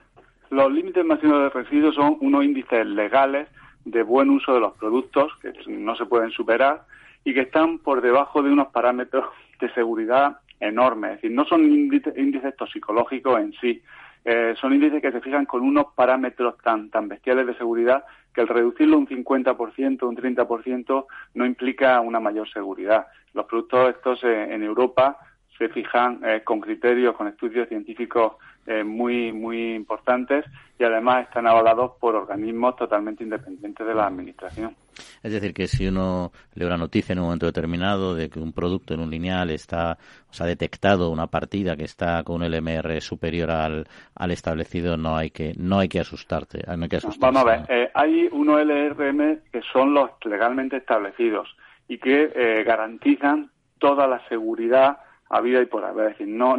[0.49, 3.47] Los límites máximos de residuos son unos índices legales
[3.85, 6.83] de buen uso de los productos que no se pueden superar
[7.23, 9.25] y que están por debajo de unos parámetros
[9.59, 11.11] de seguridad enormes.
[11.11, 13.81] Es decir, no son índices, toxicológicos en sí,
[14.25, 18.41] eh, son índices que se fijan con unos parámetros tan, tan bestiales de seguridad que
[18.41, 23.07] el reducirlo un 50%, un 30% no implica una mayor seguridad.
[23.33, 25.17] Los productos estos eh, en Europa
[25.59, 30.45] se fijan eh, con criterios, con estudios científicos eh, muy muy importantes
[30.79, 34.75] y además están avalados por organismos totalmente independientes de la administración.
[35.21, 38.53] Es decir, que si uno lee una noticia en un momento determinado de que un
[38.53, 39.97] producto en un lineal está,
[40.29, 45.17] o sea, detectado una partida que está con un LMR superior al, al establecido, no
[45.17, 47.19] hay que no hay que asustarte, no hay que asustarse.
[47.19, 51.53] Vamos a ver, eh, hay unos LRM que son los legalmente establecidos
[51.89, 56.11] y que eh, garantizan toda la seguridad a vida y por haber.
[56.11, 56.55] Es decir, no,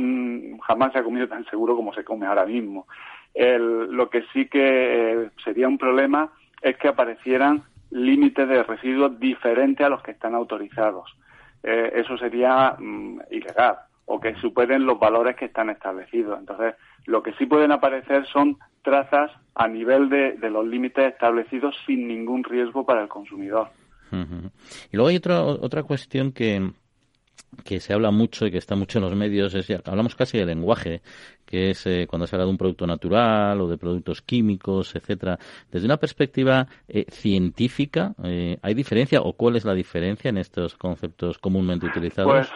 [0.62, 2.86] jamás se ha comido tan seguro como se come ahora mismo.
[3.34, 6.30] lo que sí que eh, sería un problema
[6.62, 11.10] es que aparecieran límites de residuos diferentes a los que están autorizados.
[11.62, 16.38] Eh, eso sería mm, ilegal o que superen los valores que están establecidos.
[16.38, 16.74] Entonces,
[17.06, 22.42] lo que sí pueden aparecer son trazas a nivel de, los límites establecidos sin ningún
[22.42, 23.68] riesgo para el consumidor.
[24.10, 26.72] Y luego hay otra, otra cuestión que,
[27.64, 30.46] que se habla mucho y que está mucho en los medios, es, hablamos casi de
[30.46, 31.00] lenguaje,
[31.44, 35.38] que es eh, cuando se habla de un producto natural o de productos químicos, etcétera.
[35.70, 40.76] Desde una perspectiva eh, científica, eh, ¿hay diferencia o cuál es la diferencia en estos
[40.76, 42.32] conceptos comúnmente utilizados?
[42.32, 42.50] Pues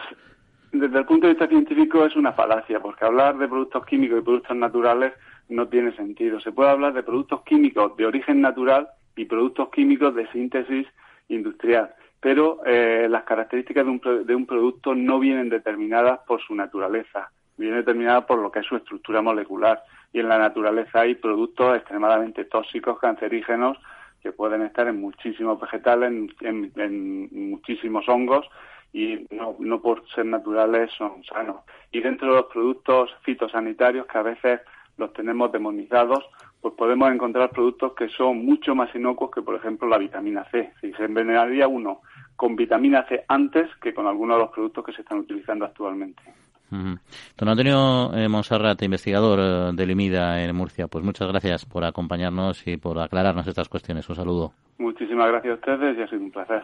[0.71, 4.23] desde el punto de vista científico es una falacia, porque hablar de productos químicos y
[4.23, 5.13] productos naturales
[5.47, 6.39] no tiene sentido.
[6.39, 10.87] Se puede hablar de productos químicos de origen natural y productos químicos de síntesis
[11.29, 11.93] industrial
[12.25, 17.29] pero eh, las características de un, de un producto no vienen determinadas por su naturaleza,
[17.55, 19.83] vienen determinadas por lo que es su estructura molecular.
[20.11, 23.77] Y en la naturaleza hay productos extremadamente tóxicos, cancerígenos,
[24.23, 26.11] que pueden estar en muchísimos vegetales,
[26.41, 28.49] en, muchísimos hongos,
[28.91, 31.57] y no, no por ser naturales son sanos.
[31.91, 34.61] Y dentro de los productos fitosanitarios, que a veces
[34.97, 36.25] los tenemos demonizados,
[36.59, 40.73] pues podemos encontrar productos que son mucho más inocuos que, por ejemplo, la vitamina C.
[40.81, 42.01] Si se envenenaría uno
[42.35, 46.21] con vitamina C antes que con algunos de los productos que se están utilizando actualmente.
[46.69, 52.67] Don Antonio eh, Monserrat, investigador eh, del IMIDA en Murcia, pues muchas gracias por acompañarnos
[52.67, 54.09] y por aclararnos estas cuestiones.
[54.09, 54.53] Un saludo.
[54.77, 56.63] Muchísimas gracias a ustedes y ha sido un placer.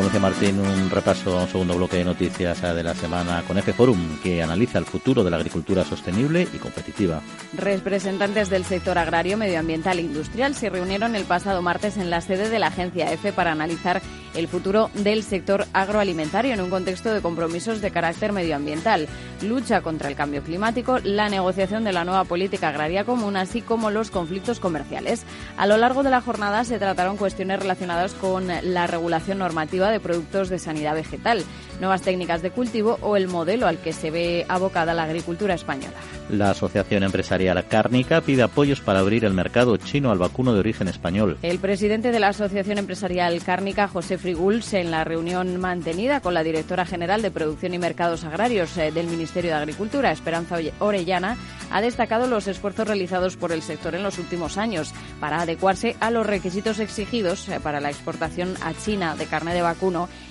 [0.00, 3.58] como decía Martín, un repaso a un segundo bloque de noticias de la semana con
[3.58, 7.20] F Forum, que analiza el futuro de la agricultura sostenible y competitiva.
[7.52, 12.48] Representantes del sector agrario, medioambiental e industrial se reunieron el pasado martes en la sede
[12.48, 14.00] de la agencia EFE para analizar
[14.34, 19.08] el futuro del sector agroalimentario en un contexto de compromisos de carácter medioambiental,
[19.42, 23.90] lucha contra el cambio climático, la negociación de la nueva política agraria común, así como
[23.90, 25.24] los conflictos comerciales.
[25.56, 30.00] A lo largo de la jornada se trataron cuestiones relacionadas con la regulación normativa de
[30.00, 31.44] productos de sanidad vegetal,
[31.80, 35.96] nuevas técnicas de cultivo o el modelo al que se ve abocada la agricultura española.
[36.30, 40.88] La Asociación Empresarial Cárnica pide apoyos para abrir el mercado chino al vacuno de origen
[40.88, 41.38] español.
[41.42, 46.44] El presidente de la Asociación Empresarial Cárnica, José Friguls, en la reunión mantenida con la
[46.44, 51.36] directora general de Producción y Mercados Agrarios eh, del Ministerio de Agricultura, Esperanza Orellana,
[51.70, 56.10] ha destacado los esfuerzos realizados por el sector en los últimos años para adecuarse a
[56.10, 59.79] los requisitos exigidos eh, para la exportación a China de carne de vacuno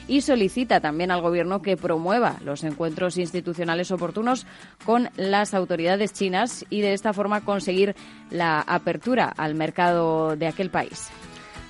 [0.08, 4.46] y solicita también al Gobierno que promueva los encuentros institucionales oportunos
[4.86, 7.96] con las autoridades chinas y de esta forma conseguir
[8.30, 11.10] la apertura al mercado de aquel país.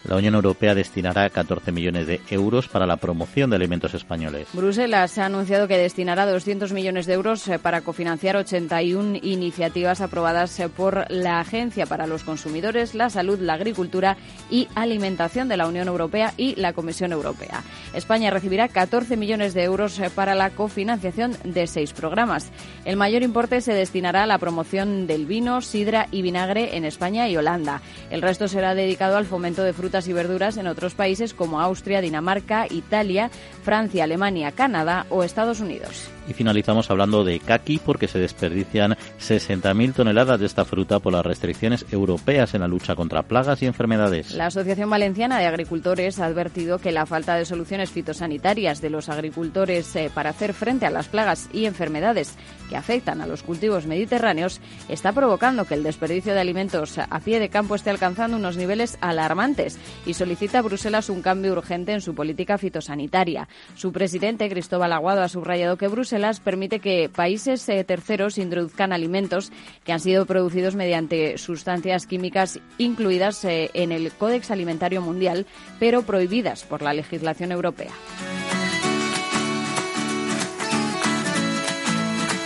[0.10, 4.48] La Unión Europea destinará 14 millones de euros para la promoción de alimentos españoles.
[4.54, 10.60] Bruselas ha anunciado que destinará 200 millones de euros eh, para cofinanciar 81 iniciativas aprobadas
[10.60, 14.18] eh, por la Agencia para los Consumidores, la Salud, la Agricultura
[14.50, 17.62] y Alimentación de la Unión Europea y la Comisión Europea.
[17.94, 22.52] España recibirá 14 millones de euros eh, para la cofinanciación de seis programas.
[22.84, 27.30] El mayor importe se destinará a la promoción del vino, sidra y vinagre en España
[27.30, 27.84] y Holanda.
[28.10, 31.60] El resto será dedicado al fomento de frutas frutas y verduras en otros países como
[31.60, 33.30] Austria, Dinamarca, Italia,
[33.64, 36.10] Francia, Alemania, Canadá o Estados Unidos.
[36.28, 41.26] Y finalizamos hablando de kaki porque se desperdician 60.000 toneladas de esta fruta por las
[41.26, 44.34] restricciones europeas en la lucha contra plagas y enfermedades.
[44.34, 49.10] La Asociación Valenciana de Agricultores ha advertido que la falta de soluciones fitosanitarias de los
[49.10, 52.36] agricultores eh, para hacer frente a las plagas y enfermedades
[52.70, 57.40] que afectan a los cultivos mediterráneos está provocando que el desperdicio de alimentos a pie
[57.40, 59.78] de campo esté alcanzando unos niveles alarmantes.
[60.06, 63.48] y solicita a Bruselas un cambio urgente en su política fitosanitaria.
[63.76, 69.52] Su presidente, Cristóbal Aguado, ha subrayado que Bruselas permite que países eh, terceros introduzcan alimentos
[69.84, 75.46] que han sido producidos mediante sustancias químicas incluidas eh, en el Códex Alimentario Mundial,
[75.80, 77.92] pero prohibidas por la legislación europea.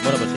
[0.03, 0.31] Bueno, pues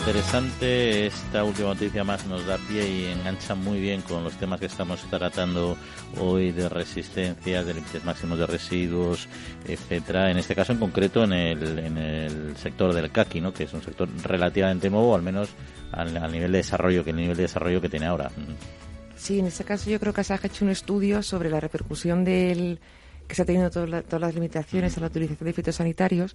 [0.00, 1.06] interesante.
[1.06, 4.66] Esta última noticia más nos da pie y engancha muy bien con los temas que
[4.66, 5.76] estamos tratando
[6.18, 9.28] hoy de resistencia, de límites máximos de residuos,
[9.68, 10.30] etcétera.
[10.32, 13.52] En este caso en concreto en el, en el sector del caqui, ¿no?
[13.52, 15.50] que es un sector relativamente nuevo, al menos
[15.92, 18.32] al, nivel de desarrollo que el nivel de desarrollo que tiene ahora.
[19.14, 22.24] Sí, en este caso yo creo que se ha hecho un estudio sobre la repercusión
[22.24, 22.80] del
[23.28, 26.34] que se ha tenido todas las limitaciones a la utilización de fitosanitarios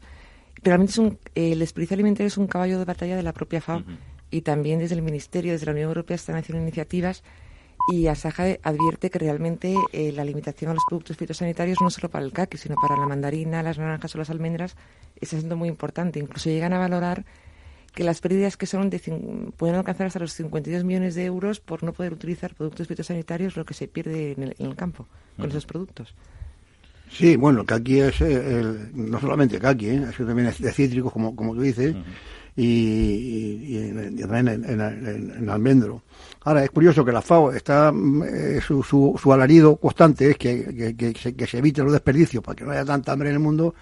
[0.63, 3.83] realmente es un, el desperdicio alimentario es un caballo de batalla de la propia FAO
[4.31, 7.23] y también desde el Ministerio, desde la Unión Europea están haciendo iniciativas
[7.89, 12.25] y Asaja advierte que realmente eh, la limitación a los productos fitosanitarios no solo para
[12.25, 14.75] el caqui, sino para la mandarina, las naranjas o las almendras
[15.15, 16.19] está siendo muy importante.
[16.19, 17.23] Incluso llegan a valorar
[17.93, 18.99] que las pérdidas que son de,
[19.55, 23.65] pueden alcanzar hasta los 52 millones de euros por no poder utilizar productos fitosanitarios, lo
[23.65, 26.13] que se pierde en el, campo con esos productos.
[27.09, 30.05] Sí, bueno, el caqui es el, no solamente caqui, ¿eh?
[30.09, 31.95] es también es de cítricos, como, como tú dices,
[32.55, 33.79] y,
[34.21, 36.01] también en, almendro.
[36.43, 37.93] Ahora, es curioso que la FAO está,
[38.25, 42.55] eh, su, su, alarido constante es que, que, se, que se evite los desperdicios para
[42.55, 43.75] que no haya tanta hambre en el mundo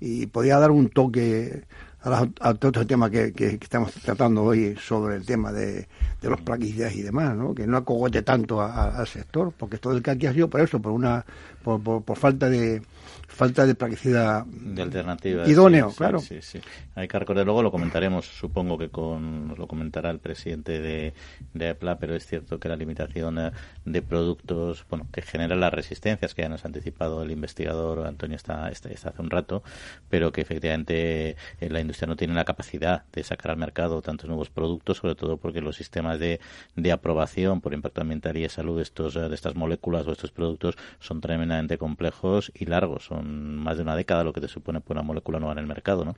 [0.00, 1.62] y podría dar un toque
[2.06, 5.88] a, todo este tema que, estamos tratando hoy sobre el tema de,
[6.22, 7.54] los plaquicidas y demás, ¿no?
[7.54, 10.92] que no acogote tanto al sector, porque todo el caqui ha sido por eso, por
[10.92, 11.24] una
[11.62, 12.82] por, por falta de,
[13.28, 16.20] falta de practicidad de alternativa idóneo, claro.
[16.20, 16.60] Sí, sí,
[16.94, 21.12] Hay que recordar, luego lo comentaremos, supongo que con, nos lo comentará el presidente de,
[21.54, 23.52] de EPLA, pero es cierto que la limitación eh,
[23.86, 28.36] de productos, bueno, que genera las resistencias que ya nos ha anticipado el investigador Antonio
[28.36, 29.62] está, está, hace un rato,
[30.10, 34.28] pero que efectivamente eh, la industria no tiene la capacidad de sacar al mercado tantos
[34.28, 36.40] nuevos productos, sobre todo porque los sistemas de,
[36.74, 40.32] de aprobación por impacto ambiental y de salud de, estos, de estas moléculas o estos
[40.32, 44.80] productos son tremendamente complejos y largos, son más de una década lo que te supone
[44.80, 46.16] por una molécula nueva en el mercado, ¿no?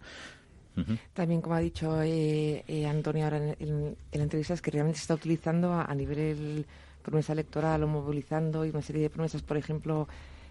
[1.13, 5.03] También, como ha dicho eh, eh, Antonio ahora en, la entrevista, es que realmente se
[5.03, 6.67] está utilizando a, nivel
[7.09, 10.09] promesa electoral o movilizando y una serie de promesas, por ejemplo,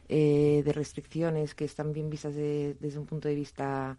[0.09, 3.97] eh, de restricciones que están bien vistas desde un punto de vista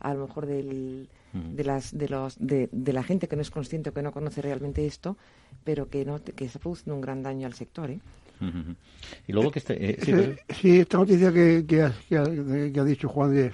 [0.00, 3.90] a lo mejor del, de las de los de, la gente que no es consciente
[3.90, 5.18] o que no conoce realmente esto
[5.62, 8.00] pero que no que está produciendo un gran daño al sector ¿eh?
[9.26, 11.82] Y luego que este, eh, sí, esta noticia que, que,
[12.16, 13.52] ha, dicho Juan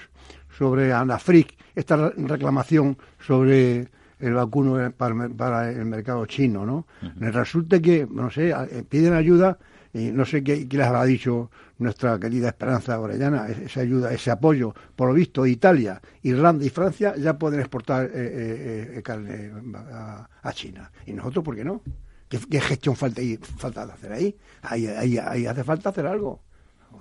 [0.57, 6.87] sobre Anafric, esta reclamación sobre el vacuno para, el mercado chino, ¿no?
[7.16, 9.59] Resulta que, no sé, eh, piden ayuda
[9.92, 14.74] y no sé qué, les ha dicho nuestra querida Esperanza Orellana, esa ayuda, ese apoyo.
[14.94, 19.52] Por lo visto, Italia, Irlanda y Francia ya pueden exportar eh, carne
[19.92, 20.90] a, a, China.
[21.07, 21.83] ¿Y nosotros por qué no?
[22.29, 24.37] ¿Qué, gestión falta, ahí, falta hacer ahí?
[24.62, 25.46] Ahí, ahí?
[25.46, 26.42] hace falta hacer algo.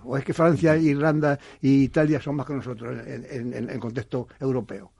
[0.04, 4.92] ¿O es que Francia, Irlanda y Italia son más que nosotros en, el contexto europeo?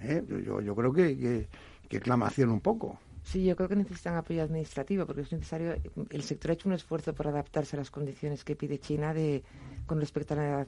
[0.00, 0.22] ¿Eh?
[0.28, 1.48] Yo, yo, creo que,
[1.88, 2.98] que, clamación un poco.
[3.22, 5.74] Sí, yo creo que necesitan apoyo administrativo porque es necesario.
[6.10, 9.42] El sector ha hecho un esfuerzo por adaptarse a las condiciones que pide China de,
[9.86, 10.66] con respecto a la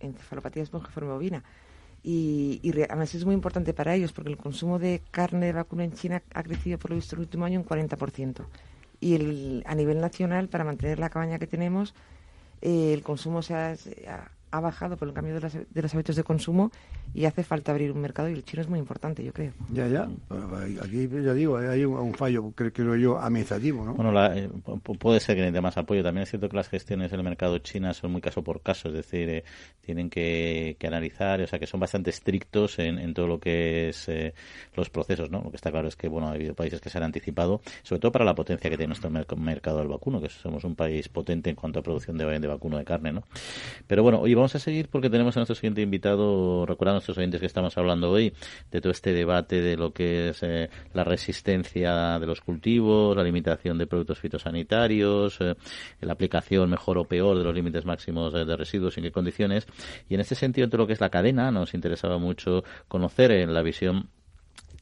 [0.00, 1.42] encefalopatía espongiforme bovina
[2.06, 5.92] y, además es muy importante para ellos porque el consumo de carne de vacuna en
[5.94, 8.44] China ha crecido por lo visto el último año un 40%.
[9.00, 11.94] Y el, a nivel nacional, para mantener la cabaña que tenemos,
[12.60, 16.70] eh, el consumo se ha, ha bajado por el cambio de, los hábitos de consumo
[17.12, 19.52] y hace falta abrir un mercado y el chino es muy importante, yo creo.
[19.72, 20.08] Ya, ya.
[20.80, 23.94] Aquí ya digo, hay un, fallo, creo, yo, administrativo, ¿no?
[23.94, 24.48] Bueno, eh,
[24.98, 26.04] puede ser que necesite más apoyo.
[26.04, 28.88] También es cierto que las gestiones en el mercado china son muy caso por caso,
[28.88, 29.44] es decir, eh,
[29.80, 34.34] tienen que, analizar, o sea, que son bastante estrictos en, todo lo que es eh,
[34.76, 35.42] los procesos, ¿no?
[35.42, 38.00] Lo que está claro es que, bueno, ha habido países que se han anticipado, sobre
[38.00, 41.50] todo para la potencia que tiene nuestro mercado del vacuno, que somos un país potente
[41.50, 43.24] en cuanto a producción de, de vacuno de carne, ¿no?
[43.86, 47.16] Pero bueno, hoy vamos a seguir porque tenemos a nuestro siguiente invitado, recuerda a nuestros
[47.16, 48.34] oyentes que estamos hablando hoy
[48.72, 53.22] de todo este debate de lo que es eh, la resistencia de los cultivos, la
[53.22, 55.54] limitación de productos fitosanitarios, eh,
[56.00, 59.66] la aplicación mejor o peor de los límites máximos de, residuos, en qué condiciones.
[60.08, 63.54] Y en este sentido, entre lo que es la cadena, nos interesaba mucho conocer en
[63.54, 64.08] la visión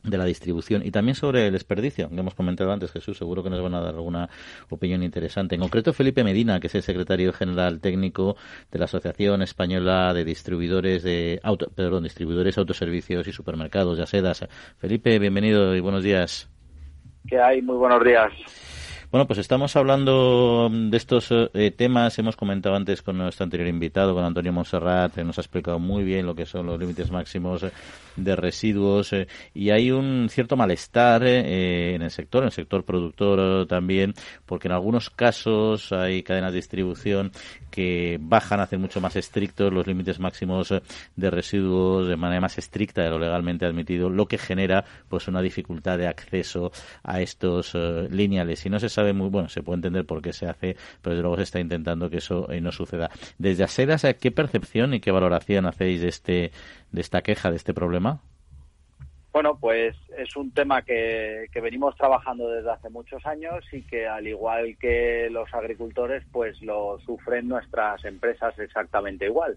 [0.03, 3.51] de la distribución y también sobre el desperdicio, que hemos comentado antes, Jesús, seguro que
[3.51, 4.29] nos van a dar alguna
[4.69, 5.55] opinión interesante.
[5.55, 8.37] En concreto, Felipe Medina, que es el secretario general técnico
[8.71, 14.47] de la Asociación Española de Distribuidores de auto, perdón, distribuidores, autoservicios y supermercados, de Asedas.
[14.79, 16.49] Felipe, bienvenido y buenos días.
[17.27, 17.63] ¿Qué hay?
[17.63, 18.33] Muy buenos días.
[19.13, 22.19] Bueno, pues estamos hablando de estos eh, temas.
[22.19, 26.03] Hemos comentado antes con nuestro anterior invitado, con Antonio Monserrat, que nos ha explicado muy
[26.03, 27.63] bien lo que son los límites máximos
[28.17, 32.85] de residuos eh, y hay un cierto malestar eh, en el sector, en el sector
[32.85, 34.15] productor también,
[34.47, 37.33] porque en algunos casos hay cadenas de distribución
[37.71, 40.75] que bajan, hacen mucho más estrictos los límites máximos
[41.17, 45.41] de residuos de manera más estricta de lo legalmente admitido, lo que genera pues una
[45.41, 48.65] dificultad de acceso a estos uh, lineales.
[48.67, 51.23] Y no se sabe muy, bueno, se puede entender por qué se hace, pero desde
[51.23, 53.11] luego se está intentando que eso eh, no suceda.
[53.39, 56.53] Desde Aseras, ¿qué percepción y qué valoración hacéis de, este,
[56.93, 58.21] de esta queja, de este problema?
[59.33, 64.07] Bueno, pues es un tema que, que, venimos trabajando desde hace muchos años y que
[64.07, 69.57] al igual que los agricultores, pues lo sufren nuestras empresas exactamente igual.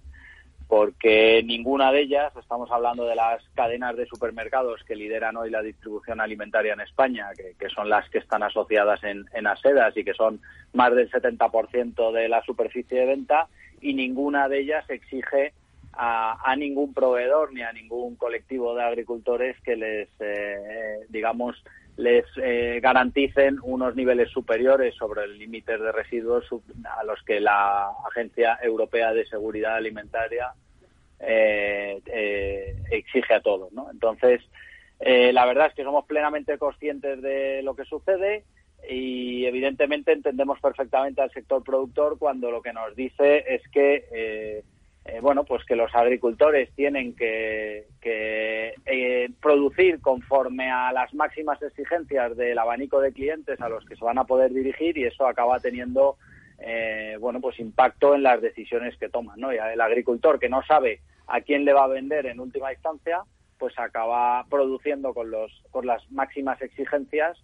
[0.69, 5.61] Porque ninguna de ellas, estamos hablando de las cadenas de supermercados que lideran hoy la
[5.61, 10.05] distribución alimentaria en España, que, que son las que están asociadas en, en ASEDAS y
[10.05, 10.39] que son
[10.73, 13.47] más del 70% de la superficie de venta,
[13.81, 15.53] y ninguna de ellas exige
[15.97, 21.63] a, ningún proveedor ni a ningún colectivo de agricultores que les, eh, digamos,
[21.97, 26.45] les eh, garanticen unos niveles superiores sobre el límite de residuos
[26.97, 30.51] a los que la Agencia Europea de Seguridad Alimentaria
[31.19, 32.01] eh,
[32.91, 33.71] exige a todos.
[33.71, 33.89] ¿no?
[33.89, 34.41] Entonces,
[34.99, 38.43] la verdad es que somos plenamente conscientes de lo que sucede
[38.89, 44.63] y evidentemente entendemos perfectamente al sector productor cuando lo que nos dice es que
[45.05, 52.35] eh, bueno, pues que los agricultores tienen que, eh, producir conforme a las máximas exigencias
[52.35, 55.59] del abanico de clientes a los que se van a poder dirigir y eso acaba
[55.59, 56.17] teniendo,
[56.57, 59.53] eh, bueno, pues impacto en las decisiones que toman, ¿no?
[59.53, 63.21] Y el agricultor que no sabe a quién le va a vender en última instancia,
[63.59, 67.37] pues acaba produciendo con los con las máximas exigencias,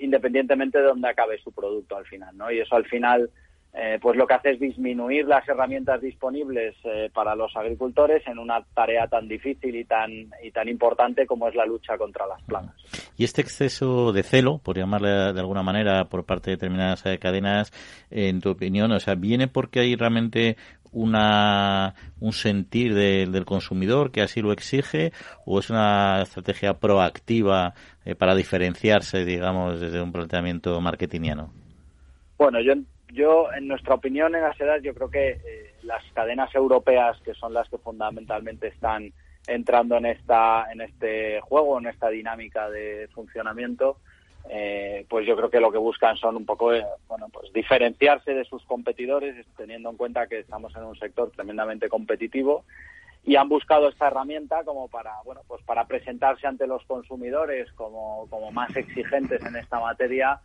[0.00, 2.50] independientemente de dónde acabe su producto al final, ¿no?
[2.50, 3.30] Y eso al final
[3.74, 8.38] eh, pues lo que hace es disminuir las herramientas disponibles eh, para los agricultores en
[8.38, 10.10] una tarea tan difícil y tan
[10.42, 12.74] y tan importante como es la lucha contra las plagas.
[13.18, 17.18] Y este exceso de celo, por llamarle de alguna manera, por parte de determinadas eh,
[17.18, 17.70] cadenas,
[18.10, 20.56] en tu opinión, o sea, viene porque hay realmente
[20.90, 25.12] una un sentir del consumidor que así lo exige
[25.44, 27.74] o es una estrategia proactiva
[28.18, 31.52] para diferenciarse, digamos, desde un planteamiento marketingiano?
[32.38, 32.72] Bueno, yo
[33.12, 37.54] yo, en nuestra opinión, en ASEDAS, yo creo que eh, las cadenas europeas, que son
[37.54, 39.12] las que fundamentalmente están
[39.46, 43.96] entrando en esta en este juego, en esta dinámica de funcionamiento,
[44.50, 48.34] eh, pues yo creo que lo que buscan son un poco, eh, bueno, pues diferenciarse
[48.34, 52.64] de sus competidores, teniendo en cuenta que estamos en un sector tremendamente competitivo
[53.24, 58.26] y han buscado esta herramienta como para, bueno, pues para presentarse ante los consumidores como,
[58.30, 60.40] como más exigentes en esta materia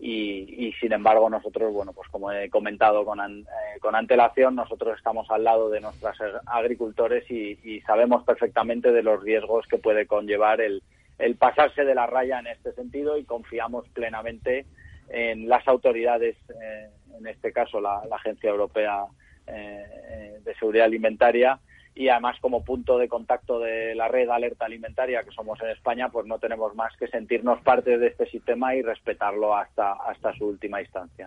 [0.00, 3.44] y, sin embargo nosotros, bueno, pues como he comentado con, eh,
[3.80, 9.66] con antelación, nosotros estamos al lado de nuestros agricultores y, sabemos perfectamente de los riesgos
[9.66, 10.82] que puede conllevar el,
[11.18, 14.66] el pasarse de la raya en este sentido y confiamos plenamente
[15.08, 19.04] en las autoridades, eh, en este caso la, Agencia Europea
[19.46, 21.58] eh, de Seguridad Alimentaria,
[21.98, 26.08] y además como punto de contacto de la red alerta alimentaria que somos en España,
[26.08, 30.46] pues no tenemos más que sentirnos parte de este sistema y respetarlo hasta, hasta su
[30.46, 31.26] última instancia.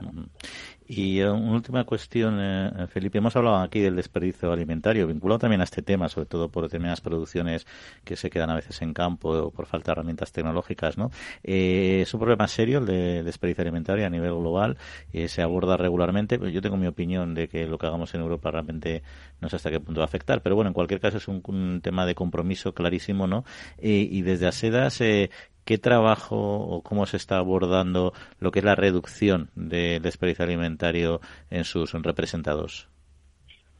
[0.93, 3.17] Y uh, una última cuestión, eh, Felipe.
[3.17, 6.99] Hemos hablado aquí del desperdicio alimentario, vinculado también a este tema, sobre todo por determinadas
[6.99, 7.65] producciones
[8.03, 10.97] que se quedan a veces en campo o por falta de herramientas tecnológicas.
[10.97, 11.09] ¿no?
[11.43, 14.77] Eh, es un problema serio el de desperdicio alimentario a nivel global.
[15.13, 16.37] Eh, se aborda regularmente.
[16.51, 19.01] Yo tengo mi opinión de que lo que hagamos en Europa realmente
[19.39, 20.41] no sé hasta qué punto va a afectar.
[20.41, 23.27] Pero en cualquier caso es un, un tema de compromiso clarísimo.
[23.27, 23.43] ¿no?
[23.79, 25.01] y desde ASEDAS,
[25.65, 31.21] ¿Qué trabajo o cómo se está abordando lo que es la reducción del desperdicio alimentario
[31.51, 32.89] en sus representados?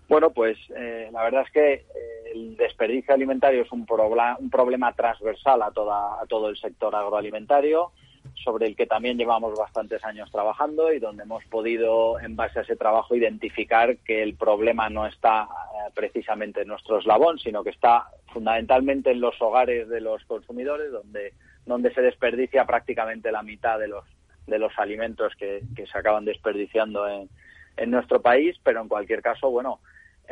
[0.07, 4.93] Bueno, pues eh, la verdad es que eh, el desperdicio alimentario es un, un problema
[4.93, 7.91] transversal a, toda, a todo el sector agroalimentario,
[8.43, 12.61] sobre el que también llevamos bastantes años trabajando y donde hemos podido, en base a
[12.63, 17.69] ese trabajo, identificar que el problema no está eh, precisamente en nuestro eslabón, sino que
[17.69, 21.34] está fundamentalmente en los hogares de los consumidores, donde
[21.65, 24.03] donde se desperdicia prácticamente la mitad de los
[24.47, 27.30] de los alimentos que, se acaban desperdiciando en,
[27.78, 29.80] en, nuestro país, pero en cualquier caso, bueno,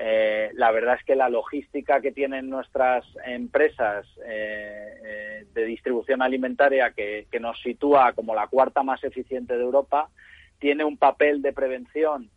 [0.02, 6.22] eh, la verdad es que la logística que tienen nuestras empresas eh, eh, de distribución
[6.22, 10.10] alimentaria, que, que, nos sitúa como la cuarta más eficiente de Europa,
[10.58, 12.30] tiene un papel de prevención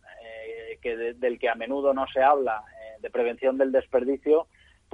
[0.81, 2.61] que del que a menudo no se habla,
[2.99, 4.47] de prevención del desperdicio,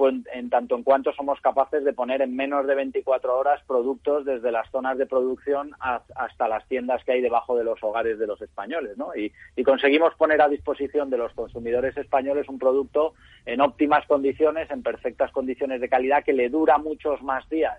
[0.08, 4.52] en tanto en cuanto somos capaces de poner en menos de 24 horas productos desde
[4.52, 8.40] las zonas de producción hasta las tiendas que hay debajo de los hogares de los
[8.40, 9.14] españoles, ¿no?
[9.14, 13.14] Y, y, conseguimos poner a disposición de los consumidores españoles un producto
[13.46, 17.78] en óptimas condiciones, en perfectas condiciones de calidad, que le dura muchos más días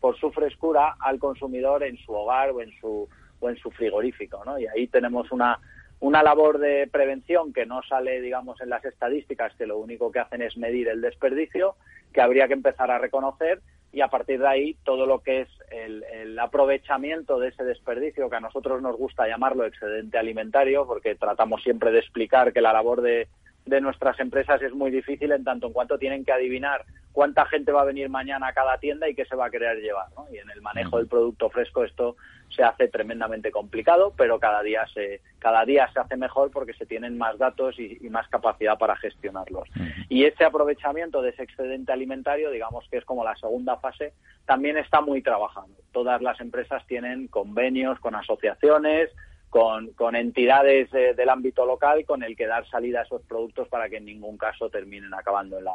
[0.00, 3.08] por su frescura al consumidor en su hogar o en su
[3.40, 4.58] o en su frigorífico, ¿no?
[4.58, 5.58] Y ahí tenemos una
[6.02, 10.18] una labor de prevención que no sale, digamos, en las estadísticas, que lo único que
[10.18, 11.76] hacen es medir el desperdicio,
[12.12, 13.60] que habría que empezar a reconocer
[13.92, 18.28] y a partir de ahí todo lo que es el, el, aprovechamiento de ese desperdicio,
[18.28, 22.72] que a nosotros nos gusta llamarlo excedente alimentario, porque tratamos siempre de explicar que la
[22.72, 23.28] labor de,
[23.64, 27.72] de nuestras empresas es muy difícil en tanto en cuanto tienen que adivinar cuánta gente
[27.72, 30.06] va a venir mañana a cada tienda y qué se va a querer llevar.
[30.16, 30.26] ¿no?
[30.32, 32.16] Y en el manejo del producto fresco esto
[32.48, 36.86] se hace tremendamente complicado, pero cada día se, cada día se hace mejor porque se
[36.86, 39.68] tienen más datos y, más capacidad para gestionarlos.
[40.08, 44.12] Y ese aprovechamiento de ese excedente alimentario, digamos que es como la segunda fase,
[44.44, 45.74] también está muy trabajando.
[45.92, 49.10] Todas las empresas tienen convenios con asociaciones,
[49.48, 53.88] con, con entidades del ámbito local con el que dar salida a esos productos para
[53.88, 55.74] que en ningún caso terminen acabando en la,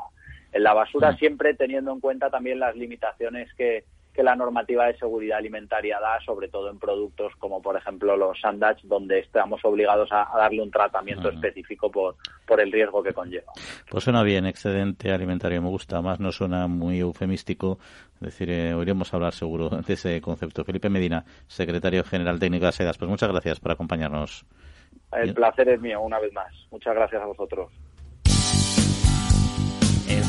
[0.51, 3.83] en la basura, siempre teniendo en cuenta también las limitaciones que,
[4.17, 8.41] que la normativa de seguridad alimentaria da, sobre todo en productos como, por ejemplo, los
[8.41, 12.15] sandwich, donde estamos obligados a, darle un tratamiento específico por,
[12.47, 13.51] por el riesgo que conlleva.
[13.87, 17.77] Pues suena bien, excedente alimentario, me gusta, más no suena muy eufemístico,
[18.15, 20.63] es decir, eh, oiremos hablar seguro de ese concepto.
[20.63, 24.47] Felipe Medina, secretario general técnico de SEDAS, pues muchas gracias por acompañarnos.
[25.11, 26.51] El placer es mío, una vez más.
[26.71, 27.71] Muchas gracias a vosotros.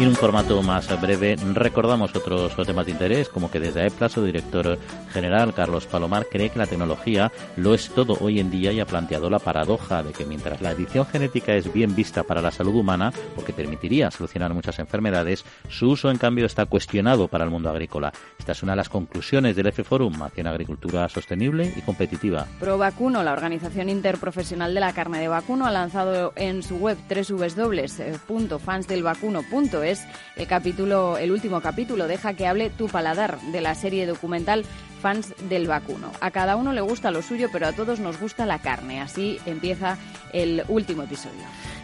[0.00, 4.08] Y en un formato más breve, recordamos otros temas de interés, como que desde AEPLA
[4.08, 4.78] su director
[5.12, 8.86] general, Carlos Palomar, cree que la tecnología lo es todo hoy en día y ha
[8.86, 12.76] planteado la paradoja de que mientras la edición genética es bien vista para la salud
[12.76, 17.68] humana, porque permitiría solucionar muchas enfermedades, su uso en cambio está cuestionado para el mundo
[17.68, 18.10] agrícola.
[18.38, 22.46] Esta es una de las conclusiones del F-Forum hacia una agricultura sostenible y competitiva.
[22.58, 29.89] ProVacuno, la organización interprofesional de la carne de vacuno, ha lanzado en su web www.fansdelvacuno.es
[30.36, 34.64] el capítulo, el último capítulo, deja que hable tu paladar de la serie documental
[35.00, 36.12] Fans del vacuno.
[36.20, 39.00] A cada uno le gusta lo suyo, pero a todos nos gusta la carne.
[39.00, 39.96] Así empieza
[40.32, 41.40] el último episodio.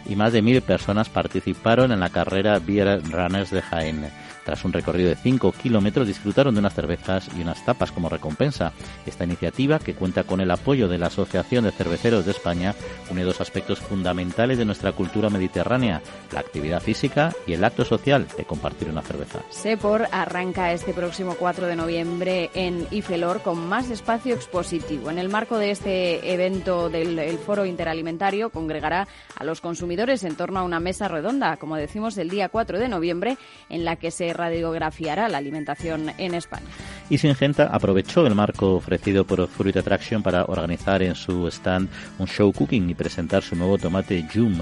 [0.07, 4.11] Y más de mil personas participaron en la carrera Beer Runners de Jaén.
[4.47, 8.72] Tras un recorrido de 5 kilómetros disfrutaron de unas cervezas y unas tapas como recompensa.
[9.05, 12.72] Esta iniciativa, que cuenta con el apoyo de la Asociación de Cerveceros de España,
[13.11, 18.28] une dos aspectos fundamentales de nuestra cultura mediterránea, la actividad física y el acto social
[18.36, 19.40] de compartir una cerveza.
[19.51, 25.11] Sepor arranca este próximo 4 de noviembre en Ifelor con más espacio expositivo.
[25.11, 30.61] En el marco de este evento del Foro Interalimentario congregará a los consumidores en torno
[30.61, 33.38] a una mesa redonda, como decimos, el día 4 de noviembre,
[33.68, 36.66] en la que se radiografiará la alimentación en España.
[37.09, 42.26] Y Singenta aprovechó el marco ofrecido por Fruit Attraction para organizar en su stand un
[42.26, 44.59] show cooking y presentar su nuevo tomate Jum.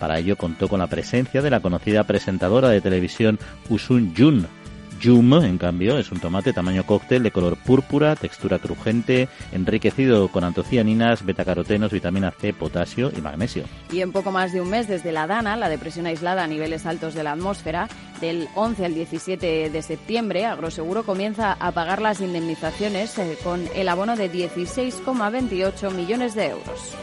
[0.00, 4.48] Para ello contó con la presencia de la conocida presentadora de televisión Usun Jun,
[5.02, 10.44] Yum, en cambio, es un tomate tamaño cóctel de color púrpura, textura crujiente, enriquecido con
[10.44, 13.64] antocianinas, betacarotenos, vitamina C, potasio y magnesio.
[13.90, 16.86] Y en poco más de un mes desde la Dana, la depresión aislada a niveles
[16.86, 17.88] altos de la atmósfera,
[18.20, 23.88] del 11 al 17 de septiembre, Agroseguro comienza a pagar las indemnizaciones eh, con el
[23.88, 26.94] abono de 16,28 millones de euros.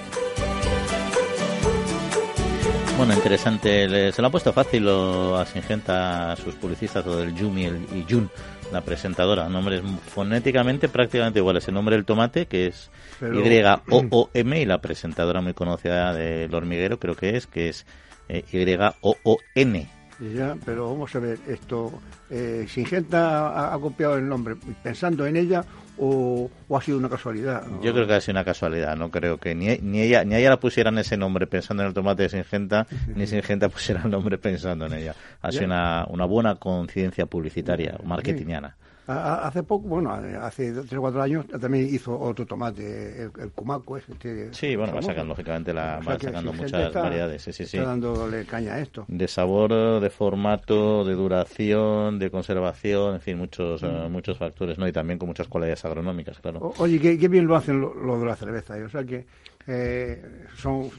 [3.00, 4.12] Bueno, interesante.
[4.12, 8.30] Se lo ha puesto fácil a Singenta a sus publicistas, lo del Yumi y Jun,
[8.74, 9.48] la presentadora.
[9.48, 11.66] Nombres fonéticamente prácticamente iguales.
[11.70, 12.92] El nombre del tomate, que es
[13.22, 17.86] Y-O-O-M, y la presentadora muy conocida del hormiguero, creo que es, que es
[18.28, 19.90] eh, Y-O-O-N.
[20.36, 25.64] Ya, pero vamos a ver, esto, eh, Singenta ha, copiado el nombre pensando en ella
[26.00, 27.64] o, ha sido una casualidad.
[27.82, 30.50] Yo creo que ha sido una casualidad, no creo que ni, ni ella ni ella
[30.50, 34.38] la pusieran ese nombre pensando en el tomate de Singenta, ni Singenta pusiera el nombre
[34.38, 35.16] pensando en ella.
[35.42, 38.76] Ha sido una, una buena conciencia publicitaria, marketingiana.
[39.12, 43.98] Hace poco, bueno, hace tres o cuatro años también hizo otro tomate, el, el Cumaco.
[43.98, 47.42] Este, sí, bueno, va sacando, lógicamente, la, va sacando muchas variedades.
[47.42, 49.06] Sí, sí, está dándole caña a esto.
[49.08, 53.86] De sabor, de formato, de duración, de conservación, en fin, muchos mm.
[53.88, 54.88] eh, muchos factores, ¿no?
[54.88, 56.74] Y también con muchas cualidades agronómicas, claro.
[56.78, 58.78] oye, qué, bien lo hacen lo, de la cerveza.
[58.78, 58.84] ¿eh?
[58.84, 59.26] O sea que
[59.66, 60.92] eh, son,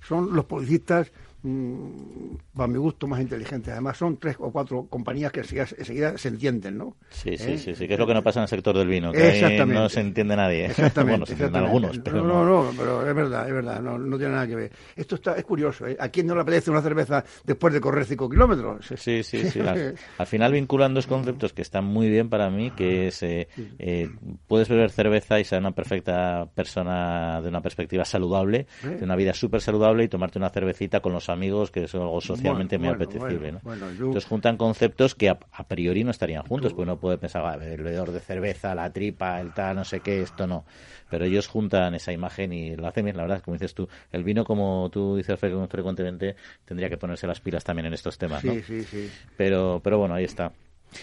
[0.00, 3.72] son los publicistas Mm, para mi gusto, más inteligentes.
[3.72, 6.96] Además, son tres o cuatro compañías que enseguida, se entienden, ¿no?
[7.08, 7.58] Sí, sí, ¿Eh?
[7.58, 9.88] sí, sí, que es lo que no pasa en el sector del vino, que no
[9.88, 10.66] se entiende nadie.
[10.70, 11.34] Exactamente.
[11.34, 14.46] bueno, algunos, pero no, no, no, pero es verdad, es verdad, no, no tiene nada
[14.46, 14.72] que ver.
[14.94, 15.96] Esto está, es curioso, ¿eh?
[15.98, 18.86] ¿A quién no le apetece una cerveza después de correr cinco kilómetros?
[18.96, 19.60] Sí, sí, sí.
[20.18, 24.10] al, final vinculan dos conceptos que están muy bien para mí, que es, eh, eh,
[24.46, 29.32] puedes beber cerveza y ser una perfecta persona de una perspectiva saludable, de una vida
[29.32, 33.52] súper saludable y tomarte una cervecita con los amigos, que es algo socialmente muy apetecible.
[33.52, 33.60] ¿no?
[33.72, 38.12] Entonces juntan conceptos que a, priori no estarían juntos, porque uno puede pensar, el bebedor
[38.12, 40.64] de cerveza, la tripa, el tal, no sé qué, esto no.
[41.08, 43.88] Pero ellos juntan esa imagen y lo hacen bien, la verdad, como dices tú.
[44.12, 48.44] El vino, como tú dices frecuentemente, tendría que ponerse las pilas también en estos temas,
[48.44, 48.52] ¿no?
[48.52, 49.10] Sí, sí, sí.
[49.36, 50.52] Pero, pero bueno, ahí está.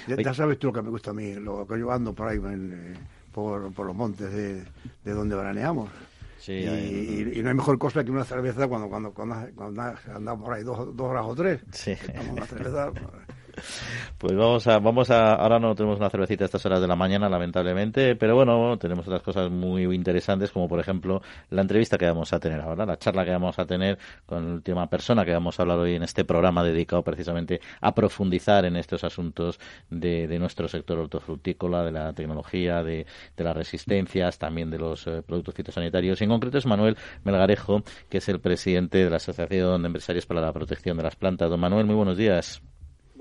[0.07, 2.37] Ya, sabes tú lo que me gusta a mí, lo que yo ando por ahí,
[2.37, 2.93] eh,
[3.31, 4.63] por, por los montes de,
[5.03, 5.89] de donde veraneamos
[6.53, 10.95] y, no hay mejor cosa que una cerveza cuando cuando cuando, andamos por ahí dos,
[10.95, 11.61] dos horas o tres.
[11.71, 11.95] Sí.
[12.31, 12.91] Una cerveza,
[14.17, 16.95] pues vamos a, vamos a, ahora no tenemos una cervecita a estas horas de la
[16.95, 22.05] mañana, lamentablemente, pero bueno, tenemos otras cosas muy interesantes, como por ejemplo la entrevista que
[22.05, 25.33] vamos a tener ahora, la charla que vamos a tener con la última persona que
[25.33, 30.27] vamos a hablar hoy en este programa dedicado precisamente a profundizar en estos asuntos de,
[30.27, 33.05] de nuestro sector hortofrutícola, de la tecnología, de,
[33.35, 36.21] de las resistencias, también de los eh, productos fitosanitarios.
[36.21, 40.25] Y en concreto es Manuel Melgarejo, que es el presidente de la Asociación de Empresarios
[40.25, 41.49] para la Protección de las Plantas.
[41.49, 42.61] Don Manuel, muy buenos días.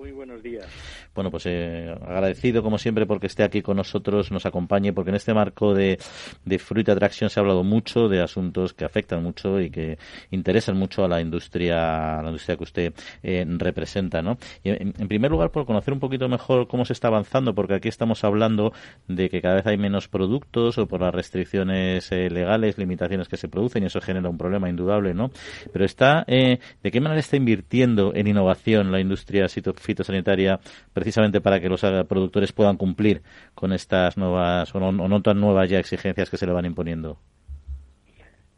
[0.07, 0.69] Muy buenos días.
[1.17, 5.17] Bueno, pues eh, agradecido como siempre porque esté aquí con nosotros, nos acompañe, porque en
[5.17, 5.99] este marco de,
[6.45, 9.97] de Fruit Attraction se ha hablado mucho de asuntos que afectan mucho y que
[10.31, 14.37] interesan mucho a la industria, a la industria que usted eh, representa, ¿no?
[14.63, 17.89] Y en, primer lugar, por conocer un poquito mejor cómo se está avanzando, porque aquí
[17.89, 18.75] estamos hablando
[19.09, 23.39] de que cada vez hay menos productos o por las restricciones eh, legales, limitaciones que
[23.39, 25.31] se producen y eso genera un problema indudable, ¿no?
[25.73, 30.61] Pero está, ¿de qué manera está invirtiendo en innovación la industria fitosanitaria
[31.07, 33.23] precisamente para que los productores puedan cumplir
[33.55, 37.17] con estas nuevas o no, tan nuevas ya exigencias que se le van imponiendo?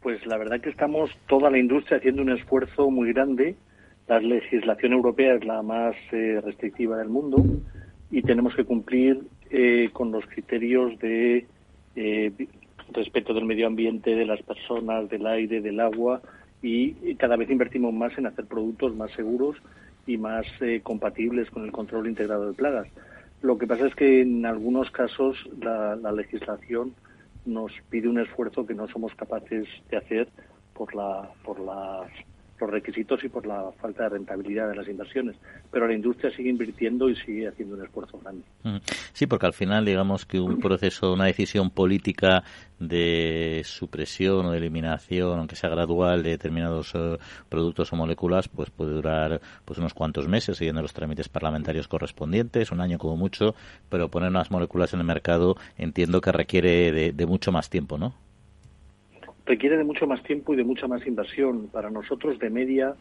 [0.01, 3.55] Pues la verdad que estamos toda la industria haciendo un esfuerzo muy grande.
[4.07, 7.45] La legislación europea es la más eh, restrictiva del mundo
[8.09, 9.21] y tenemos que cumplir
[9.51, 11.45] eh, con los criterios de
[11.95, 12.31] eh,
[12.91, 16.19] respeto del medio ambiente, de las personas, del aire, del agua
[16.63, 19.55] y cada vez invertimos más en hacer productos más seguros
[20.09, 22.87] y más eh, compatibles con el control integrado de plagas.
[23.43, 26.95] Lo que pasa es que en algunos casos la, legislación
[27.45, 30.27] nos pide un esfuerzo que no somos capaces de hacer
[30.73, 32.09] por la por las
[32.59, 35.35] los requisitos y por la falta de rentabilidad de las inversiones.
[35.71, 38.43] Pero la industria sigue invirtiendo y sigue haciendo un esfuerzo grande.
[39.13, 42.43] Sí, porque al final, digamos que un proceso, una decisión política
[42.79, 47.17] de supresión o de eliminación, aunque sea gradual, de determinados eh,
[47.49, 52.71] productos o moléculas, pues puede durar pues unos cuantos meses siguiendo los trámites parlamentarios correspondientes,
[52.71, 53.55] un año como mucho,
[53.89, 57.97] pero poner unas moléculas en el mercado entiendo que requiere de, de mucho más tiempo,
[57.97, 58.13] ¿no?
[59.49, 61.69] Requiere de mucho más tiempo y de mucha más inversión.
[61.69, 62.93] Para nosotros, de media,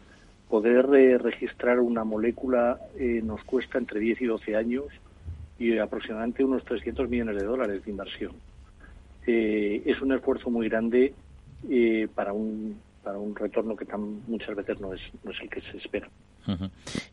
[0.48, 4.86] poder eh, registrar una molécula eh, nos cuesta entre 10 y 12 años
[5.58, 8.32] y aproximadamente unos 300 millones de dólares de inversión.
[9.26, 11.12] Eh, es un esfuerzo muy grande
[12.14, 12.80] para un
[13.16, 16.08] un retorno que tan muchas veces no es no es el que se espera.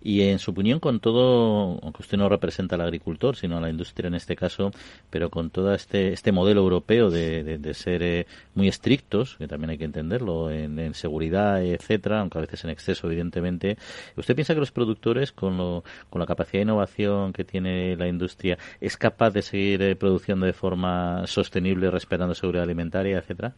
[0.01, 3.69] Y en su opinión, con todo, aunque usted no representa al agricultor, sino a la
[3.69, 4.71] industria en este caso,
[5.09, 9.71] pero con todo este, este modelo europeo de, de, ser eh, muy estrictos, que también
[9.71, 13.77] hay que entenderlo, en, seguridad, etcétera, aunque a veces en exceso, evidentemente,
[14.15, 18.07] ¿usted piensa que los productores, con, lo, con la capacidad de innovación que tiene la
[18.07, 23.53] industria, es capaz de seguir eh, produciendo de forma sostenible, respetando seguridad alimentaria, etcétera?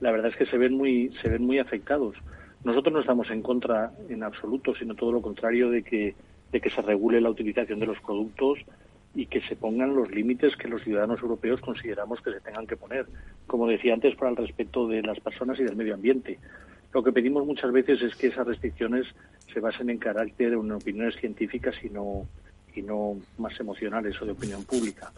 [0.00, 2.16] La verdad es que se ven muy, se ven muy afectados
[2.64, 6.14] nosotros no estamos en contra en absoluto, sino todo lo contrario de que,
[6.52, 8.58] de que se regule la utilización de los productos
[9.14, 12.76] y que se pongan los límites que los ciudadanos europeos consideramos que se tengan que
[12.76, 13.06] poner,
[13.46, 16.38] como decía antes, para el respeto de las personas y del medio ambiente.
[16.92, 19.06] Lo que pedimos muchas veces es que esas restricciones
[19.52, 22.26] se basen en carácter, en opiniones científicas y no,
[22.74, 25.10] y no más emocionales o de opinión pública.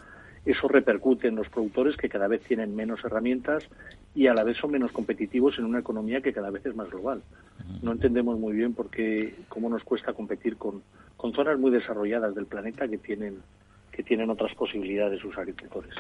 [0.47, 3.69] Eso repercute en los productores que cada vez tienen menos herramientas
[4.15, 6.91] y a la vez son menos competitivos en una economía que cada vez es más
[6.91, 7.23] global.
[7.83, 10.83] No entendemos muy bien por qué, cómo nos cuesta competir con,
[11.17, 13.39] con zonas muy desarrolladas del planeta que tienen
[13.93, 15.93] que tienen otras posibilidades sus agricultores.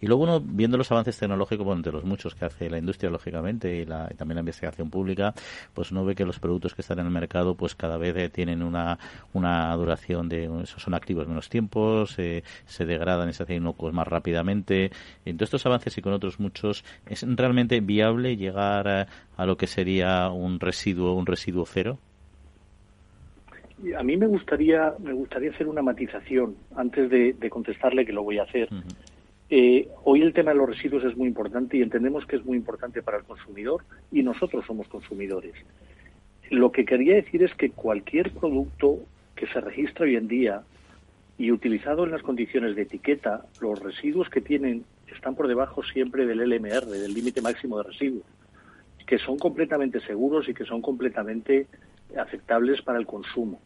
[0.00, 3.10] Y luego uno, viendo los avances tecnológicos, bueno, entre los muchos que hace la industria,
[3.10, 5.34] lógicamente, y, la, también la investigación pública,
[5.74, 8.30] pues uno ve que los productos que están en el mercado, pues cada vez eh,
[8.30, 8.98] tienen una,
[9.34, 14.08] una duración de, son activos menos tiempos, eh, se degradan y se hacen inocuos más
[14.08, 14.90] rápidamente.
[15.26, 19.06] En todos estos avances y con otros muchos, ¿es realmente viable llegar a,
[19.36, 21.98] a lo que sería un residuo, un residuo cero?
[23.96, 28.38] A mí me gustaría, me gustaría hacer una matización antes de, contestarle que lo voy
[28.38, 28.68] a hacer.
[29.50, 32.56] Eh, hoy el tema de los residuos es muy importante y entendemos que es muy
[32.56, 35.54] importante para el consumidor y nosotros somos consumidores.
[36.50, 38.98] Lo que quería decir es que cualquier producto
[39.36, 40.62] que se registra hoy en día
[41.38, 46.26] y utilizado en las condiciones de etiqueta, los residuos que tienen están por debajo siempre
[46.26, 48.24] del LMR, del límite máximo de residuos,
[49.06, 51.66] que son completamente seguros y que son completamente
[52.16, 53.60] aceptables para el consumo.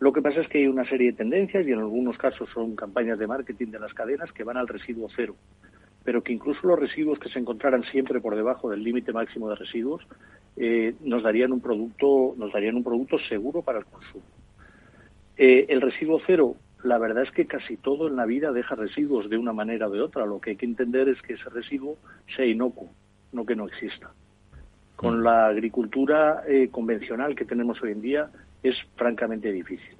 [0.00, 2.74] Lo que pasa es que hay una serie de tendencias y en algunos casos son
[2.74, 5.36] campañas de marketing de las cadenas que van al residuo cero,
[6.04, 9.56] pero que incluso los residuos que se encontraran siempre por debajo del límite máximo de
[9.56, 10.06] residuos
[10.56, 14.24] eh, nos darían un producto nos darían un producto seguro para el consumo.
[15.36, 19.28] Eh, el residuo cero, la verdad es que casi todo en la vida deja residuos
[19.28, 20.24] de una manera o de otra.
[20.24, 21.98] Lo que hay que entender es que ese residuo
[22.34, 22.88] sea inocuo,
[23.32, 24.12] no que no exista.
[24.96, 25.22] Con mm.
[25.22, 28.30] la agricultura eh, convencional que tenemos hoy en día,
[28.62, 29.96] es francamente difícil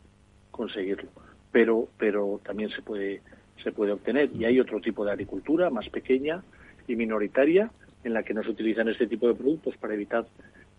[0.50, 1.11] conseguirlo,
[1.52, 3.22] pero, pero también se puede,
[3.62, 4.30] se puede obtener.
[4.34, 6.42] Y hay otro tipo de agricultura más pequeña
[6.86, 7.70] y minoritaria
[8.04, 10.26] en la que no se utilizan este tipo de productos para evitar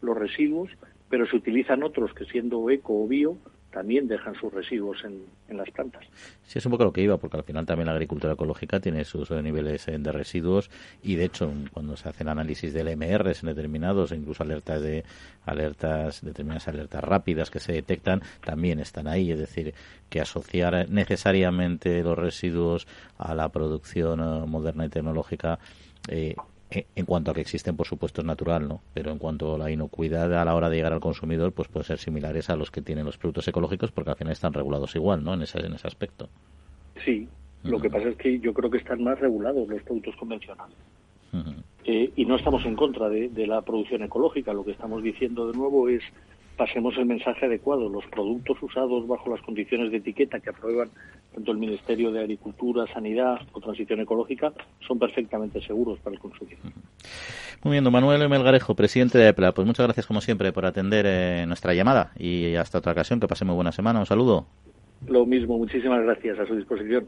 [0.01, 0.69] los residuos,
[1.09, 3.37] pero se utilizan otros que siendo eco o bio
[3.71, 5.21] también dejan sus residuos en,
[5.57, 6.03] las plantas.
[6.43, 9.03] Sí, es un poco lo que iba, porque al final también la agricultura ecológica tiene
[9.03, 10.69] sus niveles eh, de residuos
[11.03, 15.03] y de hecho cuando se hacen análisis del MR en determinados, incluso alertas de
[15.45, 19.31] alertas, determinadas alertas rápidas que se detectan, también están ahí.
[19.31, 19.73] Es decir,
[20.09, 25.59] que asociar necesariamente los residuos a la producción eh, moderna y tecnológica
[26.07, 26.35] eh, eh,
[26.71, 28.81] en cuanto a que existen, por supuesto, es natural, ¿no?
[28.93, 31.85] Pero en cuanto a la inocuidad a la hora de llegar al consumidor, pues puede
[31.85, 35.23] ser similares a los que tienen los productos ecológicos, porque al final están regulados igual,
[35.23, 35.33] ¿no?
[35.33, 36.29] En ese, en ese aspecto.
[37.03, 37.27] Sí,
[37.63, 40.75] lo que pasa es que yo creo que están más regulados los productos convencionales.
[41.85, 44.53] Eh, y no estamos en contra de, de la producción ecológica.
[44.53, 46.03] Lo que estamos diciendo de nuevo es
[46.57, 47.89] pasemos el mensaje adecuado.
[47.89, 50.89] Los productos usados bajo las condiciones de etiqueta que aprueban
[51.33, 54.51] tanto el Ministerio de Agricultura, Sanidad o Transición Ecológica
[54.85, 56.59] son perfectamente seguros para el consumidor.
[57.63, 59.53] Muy bien, don Manuel Melgarejo, presidente de EPLA.
[59.53, 63.19] Pues muchas gracias, como siempre, por atender eh, nuestra llamada y hasta otra ocasión.
[63.19, 63.99] Que pase muy buena semana.
[63.99, 64.47] Un saludo.
[65.07, 66.39] Lo mismo, muchísimas gracias.
[66.39, 67.07] A su disposición.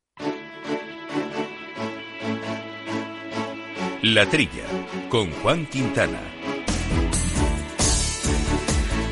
[4.03, 4.63] La Trilla,
[5.09, 6.19] con Juan Quintana.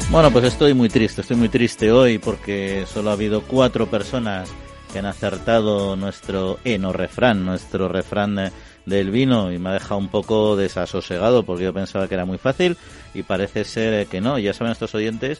[0.09, 4.51] Bueno, pues estoy muy triste, estoy muy triste hoy porque solo ha habido cuatro personas
[4.91, 8.51] que han acertado nuestro eno refrán, nuestro refrán
[8.87, 12.39] del vino y me ha dejado un poco desasosegado porque yo pensaba que era muy
[12.39, 12.75] fácil
[13.13, 14.39] y parece ser que no.
[14.39, 15.39] Ya saben estos oyentes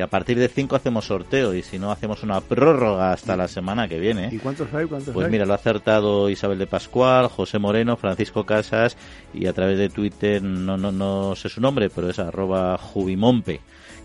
[0.00, 3.48] que a partir de 5 hacemos sorteo y si no hacemos una prórroga hasta la
[3.48, 4.30] semana que viene.
[4.32, 4.86] ¿Y cuántos hay?
[4.86, 8.96] ¿Cuántos pues mira, lo ha acertado Isabel de Pascual, José Moreno, Francisco Casas
[9.34, 13.60] y a través de Twitter, no, no, no sé su nombre, pero es arroba jubimompe,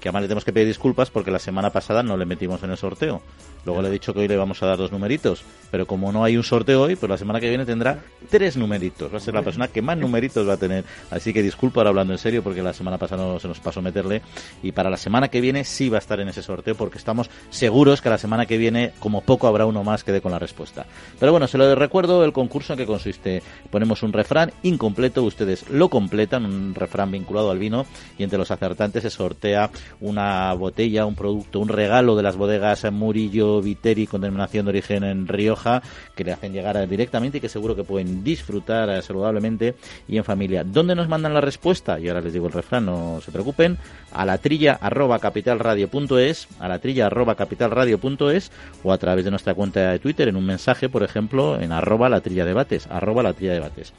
[0.05, 2.69] que además le tenemos que pedir disculpas porque la semana pasada no le metimos en
[2.69, 3.23] el sorteo.
[3.65, 6.23] Luego le he dicho que hoy le vamos a dar dos numeritos, pero como no
[6.23, 9.11] hay un sorteo hoy, pues la semana que viene tendrá tres numeritos.
[9.11, 10.85] Va a ser la persona que más numeritos va a tener.
[11.09, 13.81] Así que disculpa ahora hablando en serio porque la semana pasada no se nos pasó
[13.81, 14.21] meterle.
[14.61, 17.31] Y para la semana que viene sí va a estar en ese sorteo porque estamos
[17.49, 20.37] seguros que la semana que viene, como poco, habrá uno más que dé con la
[20.37, 20.85] respuesta.
[21.19, 23.41] Pero bueno, se lo recuerdo el concurso en que consiste.
[23.71, 27.87] Ponemos un refrán incompleto, ustedes lo completan, un refrán vinculado al vino
[28.19, 29.71] y entre los acertantes se sortea
[30.01, 35.03] una botella, un producto, un regalo de las bodegas Murillo Viteri con denominación de origen
[35.03, 35.81] en Rioja,
[36.15, 39.75] que le hacen llegar directamente y que seguro que pueden disfrutar saludablemente
[40.07, 40.63] y en familia.
[40.63, 41.99] ¿Dónde nos mandan la respuesta?
[41.99, 43.77] Y ahora les digo el refrán, no se preocupen,
[44.11, 48.51] a la trilla arroba capitalradio.es, a la trilla arroba capitalradio.es
[48.83, 52.09] o a través de nuestra cuenta de Twitter en un mensaje, por ejemplo, en arroba
[52.09, 53.93] la trilla debates, arroba la trilla debates.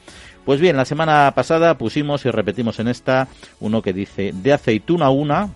[0.45, 3.27] Pues bien, la semana pasada pusimos y repetimos en esta
[3.59, 5.49] uno que dice de aceituna una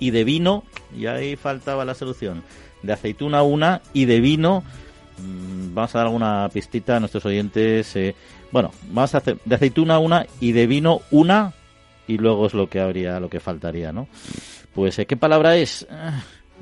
[0.00, 0.64] y de vino,
[0.96, 2.42] y ahí faltaba la solución,
[2.82, 4.64] de aceituna una y de vino,
[5.18, 8.16] mm, vamos a dar alguna pistita a nuestros oyentes, eh,
[8.50, 11.52] bueno, vamos a hacer de aceituna una y de vino una
[12.08, 14.08] y luego es lo que habría, lo que faltaría, ¿no?
[14.74, 15.86] Pues, eh, ¿qué palabra es?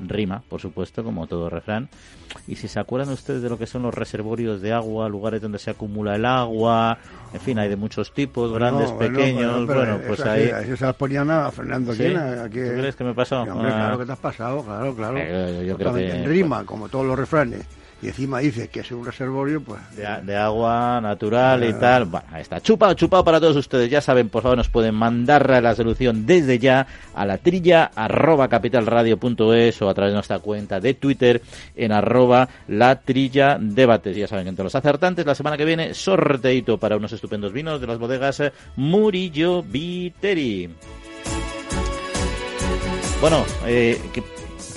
[0.07, 1.89] Rima, por supuesto, como todo refrán.
[2.47, 5.59] Y si se acuerdan ustedes de lo que son los reservorios de agua, lugares donde
[5.59, 6.97] se acumula el agua,
[7.33, 10.43] en fin, hay de muchos tipos, grandes, pequeños, bueno, pues ahí...
[10.63, 12.03] Eso se las ponían a Fernando ¿Sí?
[12.03, 13.41] ¿Tú crees que me pasó?
[13.41, 13.75] hombre, Ah.
[13.77, 15.17] claro que te has pasado, claro, claro.
[15.19, 17.65] Eh, yo creo que- En rima, como todos los refranes.
[18.01, 19.79] Y encima dices que es un reservorio, pues...
[19.95, 22.05] de, de agua natural y tal.
[22.05, 22.61] Bueno, ahí está.
[22.61, 23.89] Chupado, chupado para todos ustedes.
[23.89, 28.47] Ya saben, por favor, nos pueden mandar la solución desde ya a la trilla arroba
[28.47, 31.41] capitalradio.es o a través de nuestra cuenta de Twitter
[31.75, 34.15] en arroba la trilla debates.
[34.15, 37.81] Ya saben que entre los acertantes la semana que viene sorteito para unos estupendos vinos
[37.81, 40.69] de las bodegas eh, Murillo Viteri.
[43.19, 44.23] Bueno, eh, que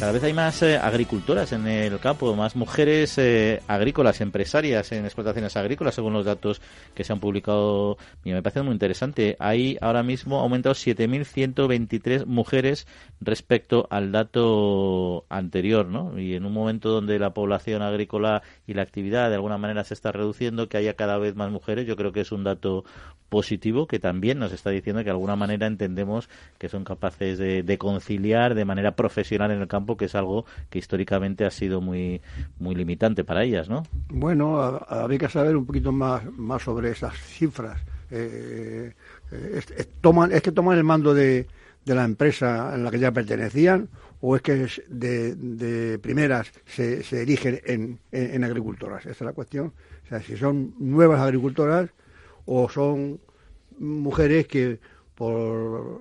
[0.03, 5.05] cada vez hay más eh, agricultoras en el campo, más mujeres eh, agrícolas, empresarias en
[5.05, 6.61] explotaciones agrícolas, según los datos
[6.93, 7.99] que se han publicado.
[8.25, 9.37] Y me parece muy interesante.
[9.39, 12.89] Hay ahora mismo aumentado 7.123 mujeres
[13.21, 16.19] respecto al dato anterior, ¿no?
[16.19, 19.95] Y en un momento donde la población agrícola y la actividad de alguna manera se
[19.95, 22.85] está reduciendo, que haya cada vez más mujeres, yo creo que es un dato
[23.29, 26.29] positivo que también nos está diciendo que de alguna manera entendemos
[26.59, 30.79] que son capaces de conciliar de manera profesional en el campo, que es algo que
[30.79, 32.21] históricamente ha sido muy,
[32.59, 33.83] muy limitante para ellas, ¿no?
[34.09, 37.81] Bueno, ha- habría que saber un poquito más, más sobre esas cifras.
[38.11, 38.93] Eh,
[39.31, 41.47] eh, es, es- toman, ¿Es que toman el mando de,
[41.85, 43.89] de la empresa en la que ya pertenecían
[44.21, 49.03] o es que de, de primeras se, se erigen en, en- en agricultoras?
[49.07, 49.73] Esa es la cuestión.
[50.05, 51.91] O sea, si son nuevas agricultoras
[52.45, 53.19] o son
[53.79, 54.79] mujeres que
[55.15, 56.01] por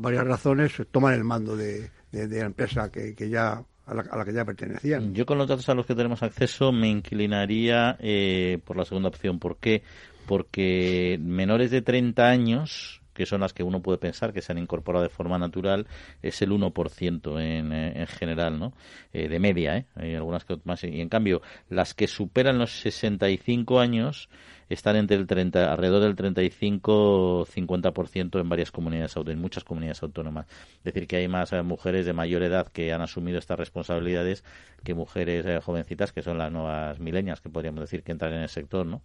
[0.00, 4.16] varias razones toman el mando de, de- la empresa que, que ya a la, a
[4.16, 5.14] la que ya pertenecían.
[5.14, 9.08] Yo con los datos a los que tenemos acceso me inclinaría eh, por la segunda
[9.08, 9.38] opción.
[9.38, 9.82] ¿Por qué?
[10.26, 14.58] Porque menores de 30 años, que son las que uno puede pensar que se han
[14.58, 15.86] incorporado de forma natural,
[16.22, 18.72] es el 1% en, eh, en general, ¿no?
[19.12, 19.86] Eh, de media, ¿eh?
[19.96, 20.84] Hay algunas que más.
[20.84, 24.28] Y en cambio, las que superan los 65 años
[24.68, 30.46] están entre el 30, alrededor del 35-50% en varias comunidades autónomas, en muchas comunidades autónomas.
[30.78, 34.44] Es decir, que hay más eh, mujeres de mayor edad que han asumido estas responsabilidades
[34.82, 38.42] que mujeres eh, jovencitas, que son las nuevas milenias, que podríamos decir que entran en
[38.42, 39.02] el sector, ¿no?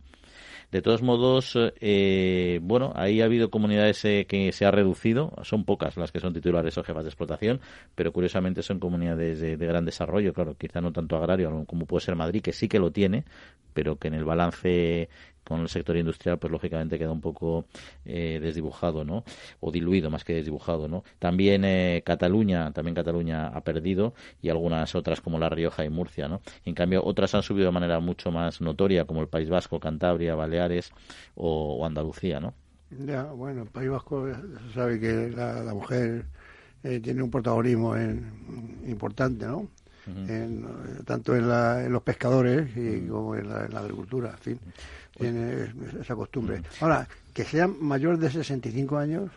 [0.72, 5.66] De todos modos, eh, bueno, ahí ha habido comunidades eh, que se ha reducido, son
[5.66, 7.60] pocas las que son titulares o jefas de explotación,
[7.94, 12.06] pero curiosamente son comunidades de, de gran desarrollo, claro, quizá no tanto agrario como puede
[12.06, 13.26] ser Madrid, que sí que lo tiene,
[13.74, 15.10] pero que en el balance
[15.52, 17.66] con el sector industrial, pues lógicamente queda un poco
[18.06, 19.24] eh, desdibujado, ¿no?
[19.60, 21.04] O diluido más que desdibujado, ¿no?
[21.20, 26.28] También eh, Cataluña, también Cataluña ha perdido y algunas otras como La Rioja y Murcia,
[26.28, 26.42] ¿no?
[26.66, 30.36] En cambio, otras han subido de manera mucho más notoria, como el País Vasco, Cantabria,
[30.36, 30.94] Baleares
[31.36, 32.54] o, Andalucía, ¿no?
[32.92, 34.36] Ya, bueno, el País Vasco eh,
[34.74, 36.26] sabe que la, mujer
[36.84, 37.96] eh, tiene un protagonismo
[38.88, 39.68] importante, ¿no?
[40.08, 44.32] En, eh, tanto en, la- en los pescadores y como en la, en la agricultura,
[44.32, 44.60] en fin,
[45.18, 45.72] tiene
[46.02, 46.62] esa costumbre.
[46.80, 49.30] Ahora, que sean mayores de 65 años,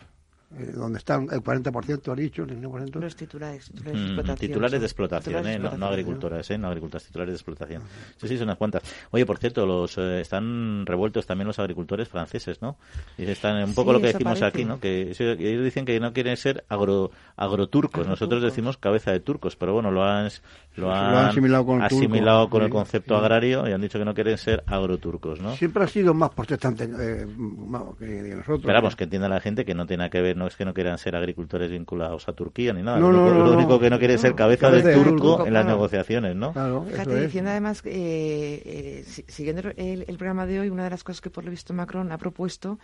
[0.57, 2.99] eh, donde están el 40%, ha dicho, el 19%.
[2.99, 4.37] Los titulares, titulares de Mm, explotación.
[4.37, 5.71] titulares de son- explotación, titulares de ¿eh?
[5.71, 6.57] no, no agricultoras, ¿eh?
[6.57, 7.81] no agricultoras, titulares de explotación.
[8.17, 8.83] Sí, sí, son unas cuantas.
[9.11, 12.77] Oye, por cierto, los eh, están revueltos también los agricultores franceses, ¿no?
[13.17, 14.45] Y están un poco Sí, lo que decimos parece.
[14.45, 14.79] aquí, ¿no?
[14.79, 18.07] Que ellos dicen que no quieren ser agro, agroturcos.
[18.07, 20.29] Nosotros decimos cabeza de turcos, pero bueno, lo han,
[20.75, 23.71] lo lo han, han asimilado con el turco, asimilado con el sí, concepto agrario y
[23.73, 25.55] han dicho que no quieren ser agroturcos, ¿no?
[25.55, 28.61] Siempre ha sido más protestante eh, más que, nosotros.
[28.63, 30.73] Pero vamos, que entienda la gente que no tiene que ver, no es que no
[30.73, 32.99] quieran ser agricultores vinculados a Turquía ni nada.
[32.99, 33.57] No, lo no, único, no, lo no.
[33.57, 35.77] único que no quiere es ser No, cabeza del de turco turco, en las claro.
[35.77, 36.53] negociaciones, ¿no?
[36.85, 40.89] Fíjate, diciendo además, que, eh, eh, si- siguiendo el, el programa de hoy, una de
[40.89, 42.79] las cosas que por lo visto Macron ha propuesto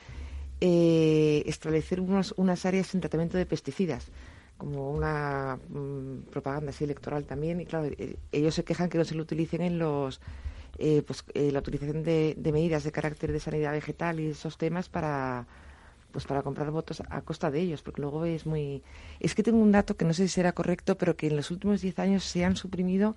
[0.59, 4.07] eh, establecer unos, unas áreas en tratamiento de pesticidas
[4.57, 9.03] como una mm, propaganda así electoral también y claro eh, ellos se quejan que no
[9.05, 10.21] se lo utilicen en los
[10.77, 14.57] eh, pues eh, la utilización de, de medidas de carácter de sanidad vegetal y esos
[14.57, 15.47] temas para
[16.11, 18.83] pues para comprar votos a costa de ellos, porque luego es muy...
[19.19, 21.51] Es que tengo un dato que no sé si será correcto, pero que en los
[21.51, 23.15] últimos 10 años se han suprimido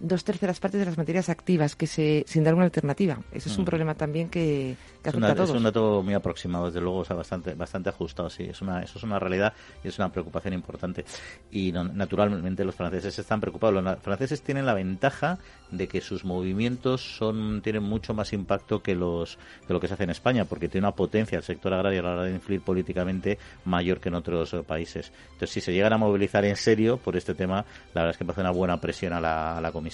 [0.00, 3.18] dos terceras partes de las materias activas que se sin dar una alternativa.
[3.32, 3.66] Ese es un mm.
[3.66, 5.50] problema también que, que es, a todos.
[5.50, 8.44] es un dato muy aproximado, desde luego, o sea, bastante bastante ajustado, sí.
[8.44, 11.04] Es una, eso es una realidad y es una preocupación importante.
[11.50, 13.82] Y naturalmente los franceses están preocupados.
[13.82, 15.38] Los franceses tienen la ventaja
[15.70, 19.94] de que sus movimientos son tienen mucho más impacto que los que lo que se
[19.94, 22.60] hace en España, porque tiene una potencia el sector agrario a la hora de influir
[22.62, 25.12] políticamente mayor que en otros países.
[25.32, 28.30] Entonces, si se llegan a movilizar en serio por este tema, la verdad es que
[28.30, 29.87] hace una buena presión a la, a la Comisión.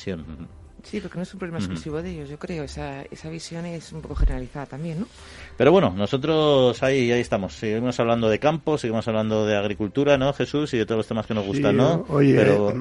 [0.85, 2.65] Sí, porque no es un problema exclusivo de ellos, yo creo.
[2.65, 5.07] Esa, esa visión es un poco generalizada también, ¿no?
[5.57, 7.55] Pero bueno, nosotros ahí, ahí estamos.
[7.55, 10.75] Seguimos hablando de campo, seguimos hablando de agricultura, ¿no, Jesús?
[10.75, 12.05] Y de todos los temas que nos gustan, ¿no?
[12.09, 12.75] Oye, Pero,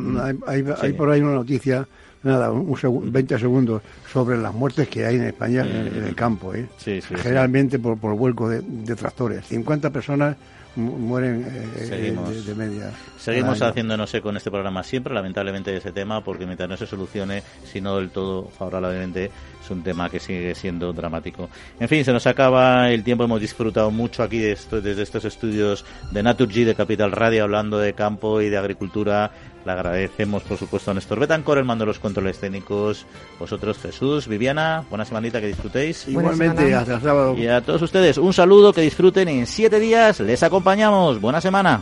[0.46, 1.88] hay, por ahí una noticia
[2.24, 6.68] nada, un 20 segundos sobre las muertes que hay en España en, el campo, ¿eh?
[6.78, 9.46] Generalmente por, por vuelco de, de, tractores.
[9.46, 10.36] 50 personas
[10.76, 11.46] mueren
[11.76, 12.16] eh,
[12.46, 12.92] de, media.
[13.18, 16.88] Seguimos haciéndonos eco en este programa siempre, lamentablemente, de ese tema, porque mientras no se
[16.88, 19.32] solucione, si no del todo favorablemente,
[19.64, 21.50] es un tema que sigue siendo dramático.
[21.80, 26.24] En fin, se nos acaba el tiempo, hemos disfrutado mucho aquí desde estos estudios de
[26.24, 29.32] Naturgy, de Capital Radio, hablando de campo y de agricultura
[29.66, 33.06] le agradecemos, por supuesto, a Néstor Betancor, el mando de los controles técnicos.
[33.40, 36.08] Vosotros, Jesús, Viviana, buena semanita, que disfrutéis.
[36.08, 37.36] Igualmente, hasta el sábado.
[37.38, 39.28] Y a todos ustedes, un saludo, que disfruten.
[39.28, 41.22] En siete días les acompañamos.
[41.22, 41.82] Buena semana.